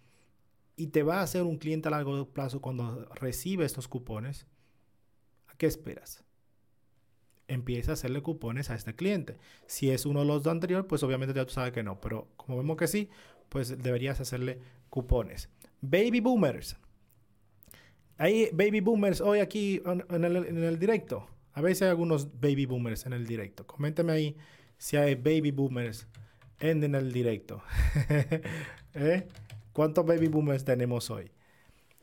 y 0.76 0.88
te 0.88 1.02
va 1.02 1.20
a 1.20 1.22
hacer 1.22 1.42
un 1.42 1.56
cliente 1.56 1.88
a 1.88 1.90
largo 1.90 2.28
plazo 2.28 2.60
cuando 2.60 3.08
recibe 3.14 3.64
estos 3.64 3.88
cupones, 3.88 4.46
¿a 5.48 5.56
qué 5.56 5.66
esperas? 5.66 6.22
Empieza 7.48 7.92
a 7.92 7.94
hacerle 7.94 8.22
cupones 8.22 8.70
a 8.70 8.74
este 8.74 8.94
cliente. 8.94 9.38
Si 9.66 9.90
es 9.90 10.04
uno 10.04 10.20
de 10.20 10.26
los 10.26 10.46
anteriores, 10.46 10.86
pues 10.88 11.02
obviamente 11.02 11.34
ya 11.34 11.46
tú 11.46 11.52
sabes 11.52 11.72
que 11.72 11.82
no, 11.82 12.00
pero 12.00 12.28
como 12.36 12.58
vemos 12.58 12.76
que 12.76 12.88
sí, 12.88 13.08
pues 13.48 13.82
deberías 13.82 14.20
hacerle 14.20 14.60
cupones. 14.90 15.48
Baby 15.80 16.20
boomers. 16.20 16.76
Hay 18.18 18.48
baby 18.52 18.80
boomers 18.80 19.20
hoy 19.20 19.40
aquí 19.40 19.82
en 19.84 20.24
el, 20.24 20.78
directo. 20.78 21.26
A 21.52 21.60
veces 21.60 21.82
hay 21.82 21.88
algunos 21.90 22.40
baby 22.40 22.64
boomers 22.64 23.04
en 23.04 23.12
el 23.12 23.26
directo. 23.26 23.66
Coméntame 23.66 24.12
ahí 24.12 24.36
si 24.78 24.96
hay 24.96 25.14
baby 25.14 25.50
boomers 25.50 26.06
en, 26.58 26.94
el 26.94 27.12
directo. 27.12 27.62
¿Eh? 28.94 29.28
¿Cuántos 29.72 30.06
baby 30.06 30.28
boomers 30.28 30.64
tenemos 30.64 31.10
hoy? 31.10 31.30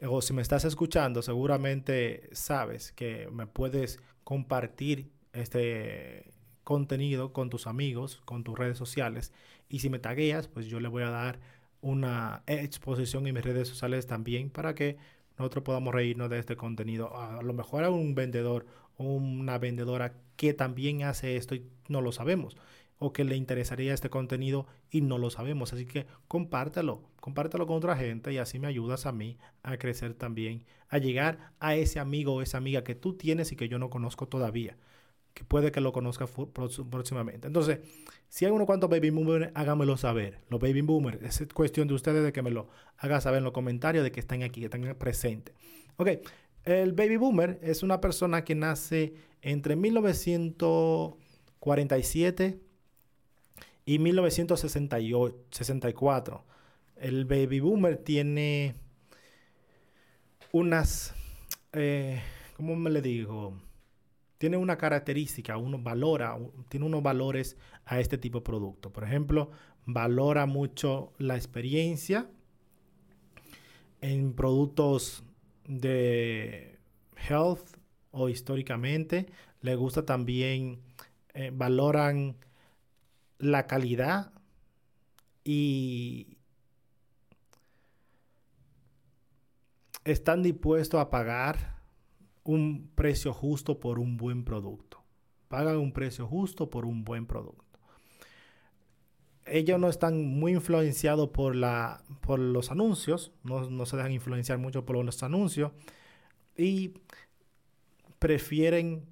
O 0.05 0.21
si 0.21 0.33
me 0.33 0.43
estás 0.43 0.65
escuchando, 0.65 1.23
seguramente 1.23 2.29
sabes 2.31 2.91
que 2.91 3.27
me 3.31 3.47
puedes 3.47 3.99
compartir 4.23 5.09
este 5.31 6.31
contenido 6.63 7.33
con 7.33 7.49
tus 7.49 7.65
amigos, 7.65 8.21
con 8.25 8.43
tus 8.43 8.57
redes 8.57 8.77
sociales. 8.77 9.31
Y 9.67 9.79
si 9.79 9.89
me 9.89 9.97
tagueas, 9.97 10.47
pues 10.47 10.67
yo 10.67 10.79
le 10.79 10.89
voy 10.89 11.03
a 11.03 11.09
dar 11.09 11.39
una 11.81 12.43
exposición 12.45 13.25
en 13.25 13.33
mis 13.33 13.43
redes 13.43 13.67
sociales 13.67 14.05
también 14.05 14.51
para 14.51 14.75
que 14.75 14.97
nosotros 15.37 15.63
podamos 15.63 15.93
reírnos 15.93 16.29
de 16.29 16.39
este 16.39 16.55
contenido. 16.55 17.15
A 17.17 17.41
lo 17.41 17.53
mejor 17.53 17.83
a 17.83 17.89
un 17.89 18.15
vendedor 18.15 18.65
una 18.97 19.57
vendedora 19.57 20.13
que 20.35 20.53
también 20.53 21.03
hace 21.03 21.37
esto 21.37 21.55
y 21.55 21.65
no 21.87 22.01
lo 22.01 22.11
sabemos 22.11 22.55
o 22.99 23.11
que 23.11 23.25
le 23.25 23.35
interesaría 23.35 23.93
este 23.93 24.09
contenido 24.09 24.65
y 24.89 25.01
no 25.01 25.17
lo 25.17 25.29
sabemos. 25.29 25.73
Así 25.73 25.85
que 25.85 26.05
compártelo, 26.27 27.01
compártelo 27.19 27.67
con 27.67 27.77
otra 27.77 27.97
gente 27.97 28.31
y 28.31 28.37
así 28.37 28.59
me 28.59 28.67
ayudas 28.67 29.05
a 29.05 29.11
mí 29.11 29.37
a 29.61 29.77
crecer 29.77 30.13
también, 30.13 30.63
a 30.87 30.99
llegar 30.99 31.51
a 31.59 31.75
ese 31.75 31.99
amigo 31.99 32.35
o 32.35 32.41
esa 32.41 32.57
amiga 32.57 32.83
que 32.83 32.95
tú 32.95 33.13
tienes 33.13 33.51
y 33.51 33.55
que 33.57 33.67
yo 33.67 33.77
no 33.77 33.89
conozco 33.89 34.27
todavía, 34.27 34.77
que 35.33 35.43
puede 35.43 35.71
que 35.71 35.81
lo 35.81 35.91
conozca 35.91 36.27
próximamente. 36.27 37.47
Entonces, 37.47 37.79
si 38.29 38.45
hay 38.45 38.51
unos 38.51 38.67
cuantos 38.67 38.89
baby 38.89 39.09
boomers, 39.09 39.51
hágamelo 39.55 39.97
saber. 39.97 40.39
Los 40.49 40.59
baby 40.59 40.81
boomers, 40.81 41.21
es 41.21 41.47
cuestión 41.53 41.87
de 41.87 41.95
ustedes 41.95 42.23
de 42.23 42.31
que 42.31 42.41
me 42.41 42.51
lo 42.51 42.67
hagan 42.97 43.21
saber 43.21 43.39
en 43.39 43.43
los 43.43 43.53
comentarios 43.53 44.03
de 44.03 44.11
que 44.11 44.19
están 44.19 44.43
aquí, 44.43 44.59
que 44.59 44.65
están 44.65 44.95
presentes. 44.97 45.55
Ok, 45.97 46.09
el 46.65 46.93
baby 46.93 47.17
boomer 47.17 47.59
es 47.61 47.83
una 47.83 47.99
persona 47.99 48.45
que 48.45 48.55
nace 48.55 49.15
entre 49.41 49.75
1947 49.75 52.61
y 53.85 53.99
1964. 53.99 56.45
El 56.95 57.25
baby 57.25 57.59
boomer 57.59 57.97
tiene 57.97 58.75
unas, 60.53 61.13
eh, 61.73 62.21
¿cómo 62.55 62.77
me 62.77 62.89
le 62.89 63.01
digo? 63.01 63.57
Tiene 64.43 64.57
una 64.57 64.77
característica, 64.77 65.55
uno 65.55 65.79
valora, 65.79 66.37
tiene 66.67 66.85
unos 66.85 67.01
valores 67.01 67.55
a 67.85 68.01
este 68.01 68.17
tipo 68.17 68.39
de 68.39 68.43
producto. 68.43 68.91
Por 68.91 69.05
ejemplo, 69.05 69.51
valora 69.85 70.45
mucho 70.47 71.13
la 71.17 71.37
experiencia 71.37 72.29
en 74.01 74.33
productos 74.33 75.23
de 75.65 76.77
health 77.29 77.77
o 78.11 78.27
históricamente. 78.27 79.27
Le 79.61 79.77
gusta 79.77 80.05
también, 80.05 80.81
eh, 81.33 81.49
valoran 81.53 82.35
la 83.39 83.65
calidad 83.65 84.33
y 85.45 86.35
están 90.03 90.43
dispuestos 90.43 90.99
a 90.99 91.09
pagar 91.09 91.72
un 92.43 92.91
precio 92.95 93.33
justo 93.33 93.79
por 93.79 93.99
un 93.99 94.17
buen 94.17 94.43
producto. 94.43 95.03
Pagan 95.47 95.77
un 95.77 95.93
precio 95.93 96.27
justo 96.27 96.69
por 96.69 96.85
un 96.85 97.03
buen 97.03 97.25
producto 97.25 97.63
ellos 99.45 99.79
no 99.79 99.89
están 99.89 100.25
muy 100.25 100.53
influenciados 100.53 101.29
por, 101.29 101.55
la, 101.55 102.03
por 102.21 102.39
los 102.39 102.71
anuncios, 102.71 103.31
no, 103.43 103.85
se 103.85 103.97
dejan 103.97 104.11
influenciar 104.11 104.57
mucho 104.57 104.85
por 104.85 105.03
los 105.03 105.23
anuncios 105.23 105.71
y 106.57 106.93
prefieren 108.19 109.05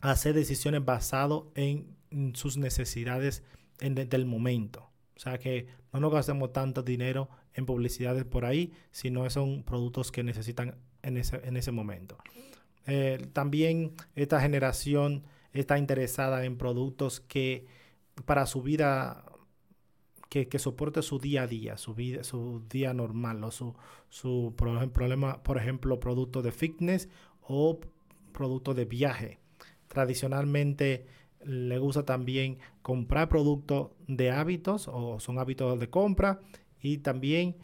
hacer 0.00 0.34
decisiones 0.34 0.84
basadas 0.84 1.42
en, 1.54 1.96
sus 2.34 2.56
necesidades 2.56 3.44
en, 3.78 3.94
del 3.94 4.26
momento. 4.26 4.90
O 5.16 5.20
sea 5.20 5.38
que 5.38 5.68
no 5.92 6.00
nos 6.00 6.12
gastemos 6.12 6.52
tanto 6.52 6.82
dinero 6.82 7.28
en 7.54 7.66
publicidades 7.66 8.24
por 8.24 8.44
ahí, 8.44 8.72
sino 8.90 9.28
son 9.30 9.62
productos 9.62 10.10
que 10.10 10.22
necesitan 10.22 10.76
en 11.02 11.16
ese, 11.16 11.40
en 11.44 11.56
ese 11.56 11.72
momento. 11.72 12.16
Eh, 12.86 13.26
también 13.32 13.92
esta 14.14 14.40
generación 14.40 15.24
está 15.52 15.78
interesada 15.78 16.44
en 16.44 16.56
productos 16.56 17.20
que 17.20 17.66
para 18.24 18.46
su 18.46 18.62
vida 18.62 19.24
que, 20.30 20.58
soporte 20.60 21.02
su 21.02 21.18
día 21.18 21.42
a 21.42 21.46
día, 21.48 21.76
su 21.76 21.94
vida, 21.94 22.22
su 22.22 22.62
día 22.70 22.94
normal, 22.94 23.42
o 23.42 23.50
su, 23.50 23.74
su 24.08 24.54
problema, 24.56 25.42
por 25.42 25.58
ejemplo, 25.58 25.98
producto 25.98 26.40
de 26.40 26.52
fitness 26.52 27.08
o 27.42 27.80
producto 28.32 28.72
de 28.72 28.84
viaje. 28.84 29.40
Tradicionalmente 29.88 31.06
le 31.44 31.78
gusta 31.78 32.04
también 32.04 32.58
comprar 32.82 33.28
productos 33.28 33.90
de 34.06 34.30
hábitos 34.30 34.86
o 34.86 35.18
son 35.18 35.40
hábitos 35.40 35.80
de 35.80 35.90
compra 35.90 36.40
y 36.80 36.98
también 36.98 37.56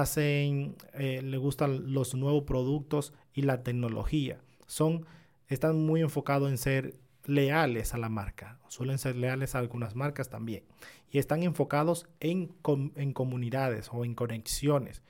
hacen, 0.00 0.76
eh, 0.94 1.20
le 1.22 1.36
gustan 1.36 1.92
los 1.92 2.14
nuevos 2.14 2.44
productos 2.44 3.12
y 3.32 3.42
la 3.42 3.62
tecnología. 3.62 4.40
Son, 4.66 5.06
están 5.48 5.84
muy 5.84 6.00
enfocados 6.00 6.50
en 6.50 6.58
ser 6.58 6.94
leales 7.26 7.94
a 7.94 7.98
la 7.98 8.08
marca, 8.08 8.58
suelen 8.68 8.98
ser 8.98 9.16
leales 9.16 9.54
a 9.54 9.60
algunas 9.60 9.94
marcas 9.94 10.28
también, 10.28 10.64
y 11.10 11.18
están 11.18 11.42
enfocados 11.42 12.06
en, 12.20 12.52
en 12.96 13.12
comunidades 13.12 13.88
o 13.92 14.04
en 14.04 14.14
conexiones. 14.14 15.02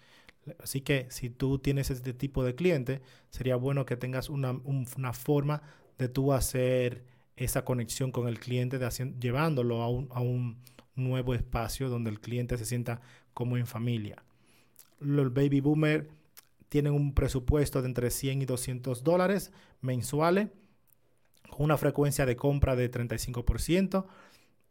Así 0.62 0.82
que 0.82 1.06
si 1.08 1.30
tú 1.30 1.58
tienes 1.58 1.90
este 1.90 2.12
tipo 2.12 2.44
de 2.44 2.54
cliente, 2.54 3.00
sería 3.30 3.56
bueno 3.56 3.86
que 3.86 3.96
tengas 3.96 4.28
una, 4.28 4.52
una 4.52 5.12
forma 5.12 5.62
de 5.98 6.08
tú 6.08 6.32
hacer 6.32 7.04
esa 7.36 7.64
conexión 7.64 8.12
con 8.12 8.28
el 8.28 8.38
cliente, 8.38 8.78
de 8.78 9.14
llevándolo 9.18 9.82
a 9.82 9.88
un, 9.88 10.08
a 10.12 10.20
un, 10.20 10.62
nuevo 10.96 11.34
espacio 11.34 11.88
donde 11.88 12.08
el 12.10 12.20
cliente 12.20 12.56
se 12.56 12.64
sienta 12.64 13.00
como 13.32 13.56
en 13.56 13.66
familia. 13.66 14.22
Los 15.00 15.32
baby 15.32 15.60
boomer 15.60 16.08
tienen 16.68 16.92
un 16.92 17.14
presupuesto 17.14 17.82
de 17.82 17.88
entre 17.88 18.10
100 18.10 18.42
y 18.42 18.44
200 18.46 19.04
dólares 19.04 19.52
mensuales 19.80 20.48
con 21.50 21.64
una 21.64 21.76
frecuencia 21.76 22.26
de 22.26 22.36
compra 22.36 22.74
de 22.74 22.90
35% 22.90 24.06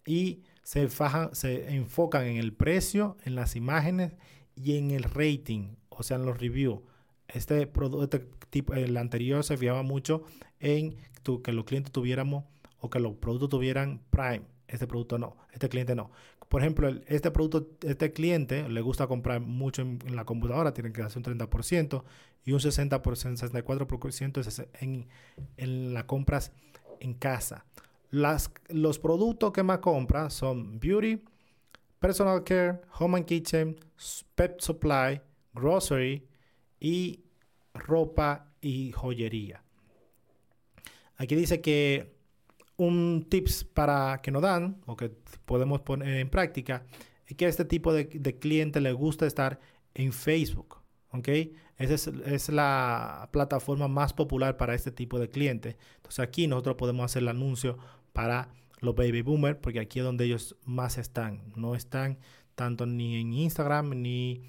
y 0.06 0.44
se, 0.64 0.90
se 1.34 1.76
enfocan 1.76 2.26
en 2.26 2.38
el 2.38 2.54
precio, 2.54 3.18
en 3.24 3.36
las 3.36 3.56
imágenes 3.56 4.14
y 4.56 4.78
en 4.78 4.92
el 4.92 5.04
rating, 5.04 5.76
o 5.90 6.04
sea, 6.04 6.18
en 6.18 6.26
los 6.26 6.38
reviews. 6.38 6.82
Este, 7.28 7.68
producto, 7.68 8.04
este 8.04 8.20
tipo, 8.50 8.74
el 8.74 8.98
anterior 8.98 9.44
se 9.44 9.58
fijaba 9.58 9.84
mucho 9.84 10.24
en 10.60 10.98
que 11.44 11.54
los 11.54 11.64
clientes 11.64 11.92
tuviéramos 11.92 12.44
o 12.80 12.90
que 12.90 13.00
los 13.00 13.14
productos 13.16 13.50
tuvieran 13.50 14.02
Prime. 14.10 14.42
Este 14.68 14.88
producto 14.88 15.18
no, 15.18 15.38
este 15.52 15.70
cliente 15.70 15.96
no. 15.96 16.12
Por 16.50 16.62
ejemplo, 16.62 16.90
este 17.08 17.32
producto, 17.32 17.68
este 17.88 18.12
cliente 18.14 18.68
le 18.70 18.82
gusta 18.82 19.08
comprar 19.08 19.40
mucho 19.40 19.82
en, 19.82 20.16
la 20.16 20.26
computadora, 20.26 20.74
tiene 20.74 20.92
que 20.92 21.02
hacer 21.02 21.18
un 21.18 21.40
30% 21.40 22.04
y 22.46 22.52
un 22.52 22.60
60%, 22.60 23.02
64% 23.02 24.68
en, 24.82 25.08
en 25.58 25.94
las 25.94 26.04
compras 26.04 26.52
en 27.00 27.14
casa. 27.14 27.66
Las, 28.10 28.52
los 28.68 29.00
productos 29.00 29.52
que 29.52 29.64
más 29.64 29.80
compra 29.80 30.30
son 30.30 30.80
beauty, 30.80 31.24
personal 32.00 32.44
care, 32.44 32.82
home 33.00 33.18
and 33.18 33.26
kitchen, 33.26 33.76
pet 34.36 34.60
supply, 34.60 35.22
grocery 35.54 36.28
y 36.80 37.24
ropa 37.74 38.52
y 38.62 38.92
joyería. 38.92 39.64
Aquí 41.18 41.36
dice 41.36 41.62
que 41.62 42.13
un 42.86 43.26
tips 43.30 43.64
para 43.64 44.22
que 44.22 44.32
nos 44.32 44.42
dan 44.42 44.82
o 44.86 44.96
que 44.96 45.12
podemos 45.46 45.82
poner 45.82 46.18
en 46.18 46.30
práctica 46.30 46.86
es 47.26 47.36
que 47.36 47.46
a 47.46 47.50
este 47.50 47.66
tipo 47.66 47.94
de, 47.94 48.08
cliente 48.40 48.82
le 48.82 48.94
gusta 48.94 49.26
estar 49.26 49.60
en 49.94 50.12
Facebook. 50.12 50.78
¿ok? 51.12 51.30
Esa 51.78 52.12
es, 52.26 52.50
la 52.50 53.30
plataforma 53.32 53.88
más 53.88 54.14
popular 54.14 54.58
para 54.58 54.76
este 54.76 54.92
tipo 54.92 55.20
de 55.20 55.30
clientes. 55.30 55.78
Entonces 55.98 56.20
aquí 56.20 56.48
nosotros 56.48 56.76
podemos 56.76 57.06
hacer 57.06 57.24
el 57.24 57.30
anuncio 57.30 57.78
para 58.14 58.50
los 58.80 58.96
baby 58.96 59.22
boomers, 59.22 59.60
porque 59.60 59.80
aquí 59.80 60.00
es 60.00 60.06
donde 60.06 60.26
ellos 60.26 60.56
más 60.66 60.98
están. 60.98 61.52
No 61.56 61.76
están 61.76 62.20
tanto 62.56 62.86
ni 62.86 63.20
en 63.20 63.34
Instagram, 63.34 64.02
ni 64.02 64.44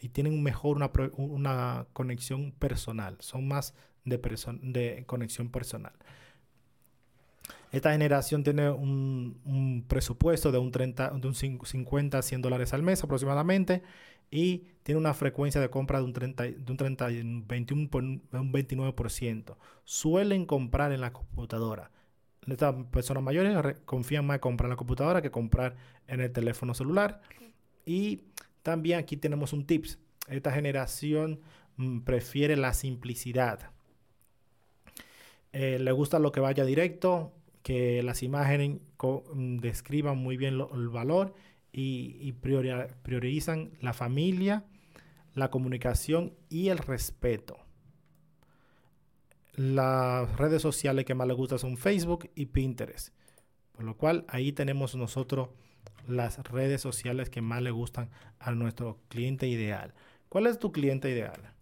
Y 0.00 0.08
tienen 0.08 0.42
mejor 0.42 0.78
una, 0.78 0.90
una 1.16 1.86
conexión 1.92 2.50
personal, 2.50 3.18
son 3.20 3.46
más 3.46 3.72
de 4.02 5.04
conexión 5.06 5.48
personal. 5.52 5.92
Esta 7.74 7.90
generación 7.90 8.44
tiene 8.44 8.70
un, 8.70 9.84
presupuesto 9.88 10.52
de 10.52 10.58
un, 10.58 10.70
30, 10.70 11.10
de 11.10 11.26
un 11.26 11.34
50 11.34 12.18
a 12.18 12.22
100 12.22 12.40
dólares 12.40 12.72
al 12.72 12.84
mes 12.84 13.02
aproximadamente 13.02 13.82
y 14.30 14.68
tiene 14.84 15.00
una 15.00 15.12
frecuencia 15.12 15.60
de 15.60 15.70
compra 15.70 15.98
de 15.98 16.04
un, 16.04 16.12
30, 16.12 16.44
de 16.44 16.70
un, 16.70 16.76
30, 16.76 17.06
21, 17.48 17.90
un 17.92 18.52
29%. 18.52 19.56
Suelen 19.82 20.46
comprar 20.46 20.92
en 20.92 21.00
la 21.00 21.12
computadora. 21.12 21.90
Estas 22.46 22.76
personas 22.92 23.24
mayores 23.24 23.80
confían 23.84 24.24
más 24.24 24.36
en 24.36 24.40
comprar 24.40 24.66
en 24.66 24.70
la 24.70 24.76
computadora 24.76 25.20
que 25.20 25.32
comprar 25.32 25.74
en 26.06 26.20
el 26.20 26.30
teléfono 26.30 26.74
celular. 26.74 27.22
Y 27.84 28.22
también 28.62 29.00
aquí 29.00 29.16
tenemos 29.16 29.52
un 29.52 29.66
tips. 29.66 29.98
Esta 30.28 30.52
generación 30.52 31.40
mm, 31.76 32.02
prefiere 32.02 32.56
la 32.56 32.72
simplicidad. 32.72 33.72
Eh, 35.52 35.80
le 35.80 35.90
gusta 35.90 36.20
lo 36.20 36.30
que 36.30 36.38
vaya 36.38 36.64
directo, 36.64 37.32
que 37.64 38.02
las 38.02 38.22
imágenes 38.22 38.78
mm, 39.00 39.56
describan 39.56 40.18
muy 40.18 40.36
bien 40.36 40.60
el 40.72 40.88
valor 40.90 41.34
y, 41.72 42.32
priorizan 42.32 43.72
la 43.80 43.94
familia, 43.94 44.64
la 45.32 45.50
comunicación 45.50 46.34
y 46.50 46.68
el 46.68 46.78
respeto. 46.78 47.56
Las 49.54 50.36
redes 50.36 50.60
sociales 50.60 51.06
que 51.06 51.14
más 51.14 51.26
les 51.26 51.36
gustan 51.36 51.58
son 51.58 51.78
Facebook 51.78 52.30
y 52.34 52.46
Pinterest. 52.46 53.14
Por 53.72 53.86
lo 53.86 53.96
cual 53.96 54.26
ahí 54.28 54.52
tenemos 54.52 54.94
nosotros 54.94 55.48
las 56.06 56.36
redes 56.44 56.82
sociales 56.82 57.30
que 57.30 57.40
más 57.40 57.62
le 57.62 57.70
gustan 57.70 58.10
a 58.40 58.52
nuestro 58.52 58.98
cliente 59.08 59.48
ideal. 59.48 59.94
¿Cuál 60.28 60.48
es 60.48 60.58
tu 60.58 60.70
cliente 60.70 61.10
ideal? 61.10 61.54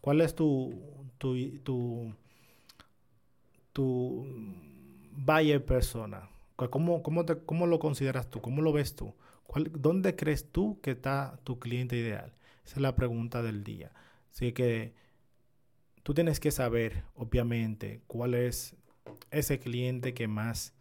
¿Cuál 0.00 0.20
es 0.20 0.34
tu, 0.34 1.06
tu, 1.18 1.36
tu, 1.60 2.12
tu 3.72 4.26
buyer 5.12 5.64
persona? 5.64 6.28
¿Cómo, 6.56 7.02
cómo, 7.02 7.24
¿Cómo, 7.46 7.66
lo 7.66 7.78
consideras 7.78 8.30
tú? 8.30 8.40
¿Cómo 8.40 8.62
lo 8.62 8.72
ves 8.72 8.94
tú? 8.94 9.14
¿Dónde 9.72 10.16
crees 10.16 10.50
tú 10.50 10.80
que 10.80 10.92
está 10.92 11.38
tu 11.44 11.58
cliente 11.58 11.96
ideal? 11.96 12.32
Esa 12.64 12.76
es 12.76 12.82
la 12.82 12.94
pregunta 12.94 13.42
del 13.42 13.64
día. 13.64 13.92
Así 14.32 14.52
que 14.52 14.94
tú 16.02 16.14
tienes 16.14 16.40
que 16.40 16.50
saber, 16.50 17.04
obviamente, 17.14 18.02
cuál 18.06 18.34
es 18.34 18.76
ese 19.30 19.58
cliente 19.58 20.14
que 20.14 20.28
más 20.28 20.74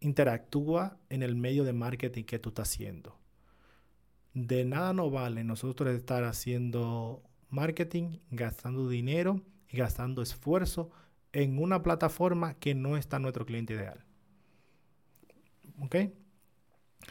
interactúa 0.00 0.98
en 1.08 1.22
el 1.22 1.34
medio 1.34 1.64
de 1.64 1.72
marketing 1.72 2.24
que 2.24 2.38
tú 2.38 2.50
estás 2.50 2.70
haciendo. 2.70 3.18
De 4.34 4.64
nada 4.64 4.92
nos 4.92 5.10
vale 5.10 5.44
nosotros 5.44 5.94
estar 5.94 6.24
haciendo 6.24 7.22
marketing, 7.48 8.18
gastando 8.30 8.88
dinero 8.88 9.40
y 9.68 9.76
gastando 9.78 10.22
esfuerzo 10.22 10.90
en 11.34 11.58
una 11.58 11.82
plataforma 11.82 12.54
que 12.54 12.74
no 12.74 12.96
está 12.96 13.18
nuestro 13.18 13.44
cliente 13.44 13.74
ideal. 13.74 14.04
¿Ok? 15.80 15.96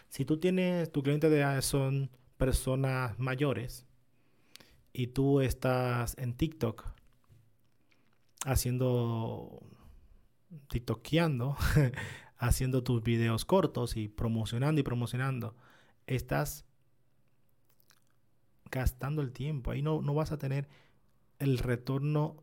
Si 0.10 0.24
tú 0.24 0.40
tienes, 0.40 0.92
tu 0.92 1.04
cliente 1.04 1.28
ideal 1.28 1.62
son 1.62 2.10
personas 2.38 3.20
mayores 3.20 3.86
y 4.94 5.08
tú 5.08 5.42
estás 5.42 6.18
en 6.18 6.34
TikTok 6.36 6.86
haciendo, 8.46 9.62
TikTokeando, 10.70 11.58
haciendo 12.38 12.82
tus 12.82 13.04
videos 13.04 13.44
cortos 13.44 13.98
y 13.98 14.08
promocionando 14.08 14.80
y 14.80 14.84
promocionando, 14.84 15.54
estás 16.08 16.66
gastando 18.72 19.22
el 19.22 19.34
tiempo. 19.34 19.72
Ahí 19.72 19.82
no, 19.82 20.02
no 20.02 20.14
vas 20.14 20.32
a 20.32 20.38
tener 20.38 20.70
el 21.40 21.58
retorno 21.58 22.38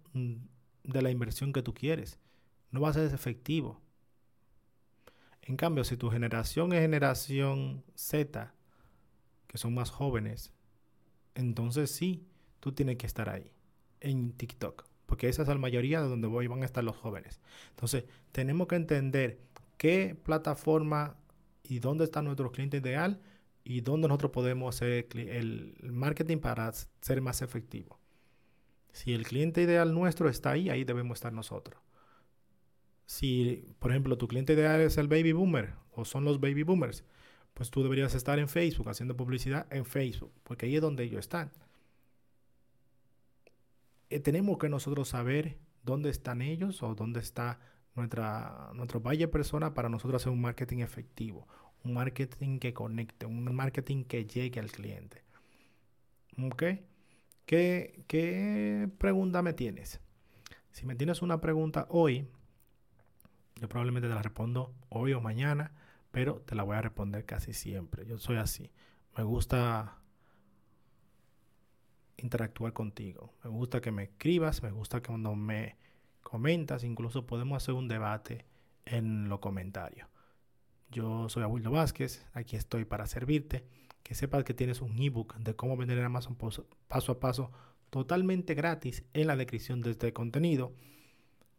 de 0.90 1.03
la 1.03 1.11
inversión 1.11 1.53
que 1.53 1.62
tú 1.62 1.74
quieres. 1.74 2.18
No 2.70 2.81
va 2.81 2.90
a 2.90 2.94
ser 2.94 3.12
efectivo. 3.12 3.81
En 5.42 5.57
cambio, 5.57 5.85
si 5.85 5.96
tu 5.96 6.11
generación 6.11 6.72
es 6.72 6.81
generación 6.81 7.85
Z, 7.94 8.55
que 9.46 9.59
son 9.59 9.74
más 9.74 9.90
jóvenes, 9.90 10.53
entonces 11.35 11.90
sí, 11.90 12.29
tú 12.61 12.72
tienes 12.72 12.96
que 12.98 13.07
estar 13.07 13.29
ahí, 13.29 13.53
en 14.00 14.33
TikTok, 14.33 14.85
porque 15.07 15.29
esa 15.29 15.42
es 15.42 15.48
la 15.48 15.57
mayoría 15.57 16.03
de 16.03 16.09
donde 16.09 16.29
van 16.29 16.62
a 16.62 16.66
estar 16.66 16.85
los 16.85 16.96
jóvenes. 16.96 17.40
Entonces, 17.70 18.05
tenemos 18.33 18.68
que 18.68 18.76
entender 18.76 19.40
qué 19.76 20.16
plataforma 20.22 21.16
y 21.62 21.79
dónde 21.79 22.05
está 22.05 22.22
nuestro 22.22 22.53
cliente 22.53 22.79
ideal 22.79 23.20
y 23.64 23.81
dónde 23.81 24.09
nosotros 24.09 24.33
podemos 24.33 24.74
hacer 24.74 25.09
el 25.14 25.74
marketing 25.83 26.38
para 26.38 26.72
ser 26.72 27.20
más 27.22 27.42
efectivo. 27.42 27.99
Si 28.92 29.12
el 29.12 29.26
cliente 29.26 29.62
ideal 29.62 29.94
nuestro 29.94 30.29
está 30.29 30.50
ahí, 30.50 30.68
ahí 30.68 30.85
debemos 30.85 31.18
estar 31.18 31.33
nosotros. 31.33 31.81
Si, 33.07 33.74
por 33.79 33.90
ejemplo, 33.90 34.18
tu 34.18 34.29
cliente 34.29 34.53
ideal 34.53 34.81
es 34.81 34.96
el 34.98 35.09
baby 35.09 35.33
boomer 35.33 35.74
o 35.92 36.05
son 36.05 36.24
los 36.24 36.40
baby 36.40 36.62
boomers, 36.62 37.05
pues 37.55 37.70
tú 37.70 37.83
deberías 37.83 38.14
estar 38.14 38.38
en 38.38 38.48
Facebook 38.48 38.88
haciendo 38.88 39.16
publicidad 39.16 39.66
en 39.70 39.85
Facebook, 39.85 40.33
porque 40.44 40.66
ahí 40.66 40.76
es 40.76 40.83
donde 40.83 41.05
ellos 41.05 41.20
están. 41.20 41.50
Eh, 44.11 44.20
tenemos 44.20 44.59
que 44.59 44.68
nosotros 44.68 45.09
saber 45.09 45.59
dónde 45.83 46.11
están 46.11 46.42
ellos 46.42 46.83
o 46.83 46.94
dónde 46.94 47.20
está 47.20 47.61
nuestra, 47.94 48.70
nuestro 48.74 49.00
valle 49.00 49.29
persona 49.29 49.74
para 49.74 49.88
nosotros 49.88 50.22
hacer 50.22 50.33
un 50.33 50.40
marketing 50.40 50.79
efectivo, 50.79 51.46
un 51.85 51.94
marketing 51.94 52.59
que 52.59 52.72
conecte, 52.72 53.26
un 53.26 53.55
marketing 53.55 54.05
que 54.05 54.26
llegue 54.26 54.61
al 54.61 54.70
cliente. 54.70 55.22
¿Ok? 56.42 56.62
¿Qué, 57.50 58.88
pregunta 58.98 59.42
me 59.42 59.52
tienes? 59.52 60.00
Si 60.70 60.86
me 60.86 60.94
tienes 60.94 61.20
una 61.20 61.40
pregunta 61.40 61.88
hoy, 61.90 62.28
yo 63.56 63.68
probablemente 63.68 64.08
te 64.08 64.14
la 64.14 64.22
respondo 64.22 64.72
hoy 64.88 65.14
o 65.14 65.20
mañana, 65.20 65.72
pero 66.12 66.42
te 66.42 66.54
la 66.54 66.62
voy 66.62 66.76
a 66.76 66.82
responder 66.82 67.24
casi 67.24 67.52
siempre. 67.52 68.06
Yo 68.06 68.18
soy 68.18 68.36
así. 68.36 68.70
Me 69.16 69.24
gusta 69.24 69.98
interactuar 72.18 72.72
contigo. 72.72 73.34
Me 73.42 73.50
gusta 73.50 73.80
que 73.80 73.90
me 73.90 74.04
escribas, 74.04 74.62
me 74.62 74.70
gusta 74.70 75.02
que 75.02 75.08
cuando 75.08 75.34
me 75.34 75.76
comentas, 76.22 76.84
incluso 76.84 77.26
podemos 77.26 77.60
hacer 77.60 77.74
un 77.74 77.88
debate 77.88 78.46
en 78.84 79.28
los 79.28 79.40
comentarios. 79.40 80.08
Yo 80.88 81.28
soy 81.28 81.42
Abuelo 81.42 81.72
Vázquez, 81.72 82.24
aquí 82.32 82.54
estoy 82.54 82.84
para 82.84 83.08
servirte. 83.08 83.66
Que 84.02 84.14
sepas 84.14 84.44
que 84.44 84.54
tienes 84.54 84.80
un 84.80 85.00
ebook 85.00 85.36
de 85.36 85.54
cómo 85.54 85.76
vender 85.76 85.98
en 85.98 86.04
Amazon 86.04 86.36
paso 86.88 87.12
a 87.12 87.20
paso 87.20 87.50
totalmente 87.90 88.54
gratis 88.54 89.04
en 89.12 89.26
la 89.26 89.36
descripción 89.36 89.82
de 89.82 89.90
este 89.90 90.12
contenido. 90.12 90.72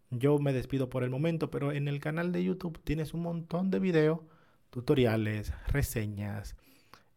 Yo 0.10 0.40
me 0.40 0.54
despido 0.54 0.90
por 0.90 1.04
el 1.04 1.10
momento, 1.10 1.52
pero 1.52 1.72
en 1.72 1.88
el 1.88 2.00
canal 2.00 2.32
de 2.32 2.44
YouTube 2.44 2.80
tienes 2.84 3.14
un 3.14 3.22
montón 3.22 3.72
de 3.72 3.80
videos, 3.80 4.20
tutoriales, 4.70 5.54
reseñas, 5.68 6.56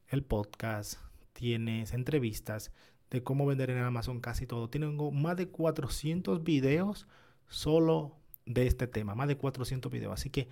el 0.08 0.22
podcast, 0.22 1.00
tienes 1.32 1.92
entrevistas 1.92 2.72
de 3.10 3.22
cómo 3.22 3.46
vender 3.46 3.70
en 3.70 3.78
Amazon 3.78 4.20
casi 4.20 4.46
todo. 4.46 4.68
Tengo 4.70 5.10
más 5.10 5.36
de 5.36 5.48
400 5.48 6.42
videos 6.42 7.06
solo 7.48 8.16
de 8.46 8.66
este 8.66 8.86
tema, 8.86 9.14
más 9.14 9.28
de 9.28 9.36
400 9.36 9.90
videos. 9.90 10.12
Así 10.12 10.30
que 10.30 10.48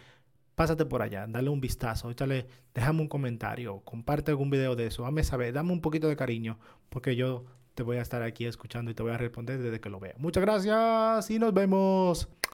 pásate 0.54 0.84
por 0.84 1.02
allá, 1.02 1.26
dale 1.28 1.48
un 1.48 1.60
vistazo, 1.60 2.10
échale, 2.10 2.46
déjame 2.74 3.00
un 3.00 3.08
comentario, 3.08 3.80
comparte 3.80 4.30
algún 4.30 4.50
video 4.50 4.76
de 4.76 4.86
eso, 4.86 5.02
dame 5.02 5.24
saber, 5.24 5.52
dame 5.52 5.72
un 5.72 5.80
poquito 5.80 6.08
de 6.08 6.16
cariño, 6.16 6.58
porque 6.88 7.16
yo 7.16 7.44
te 7.74 7.82
voy 7.82 7.96
a 7.96 8.02
estar 8.02 8.22
aquí 8.22 8.44
escuchando 8.44 8.90
y 8.90 8.94
te 8.94 9.02
voy 9.02 9.12
a 9.12 9.18
responder 9.18 9.60
desde 9.60 9.80
que 9.80 9.88
lo 9.88 9.98
vea. 9.98 10.14
Muchas 10.18 10.42
gracias 10.42 11.30
y 11.30 11.38
nos 11.38 11.54
vemos. 11.54 12.28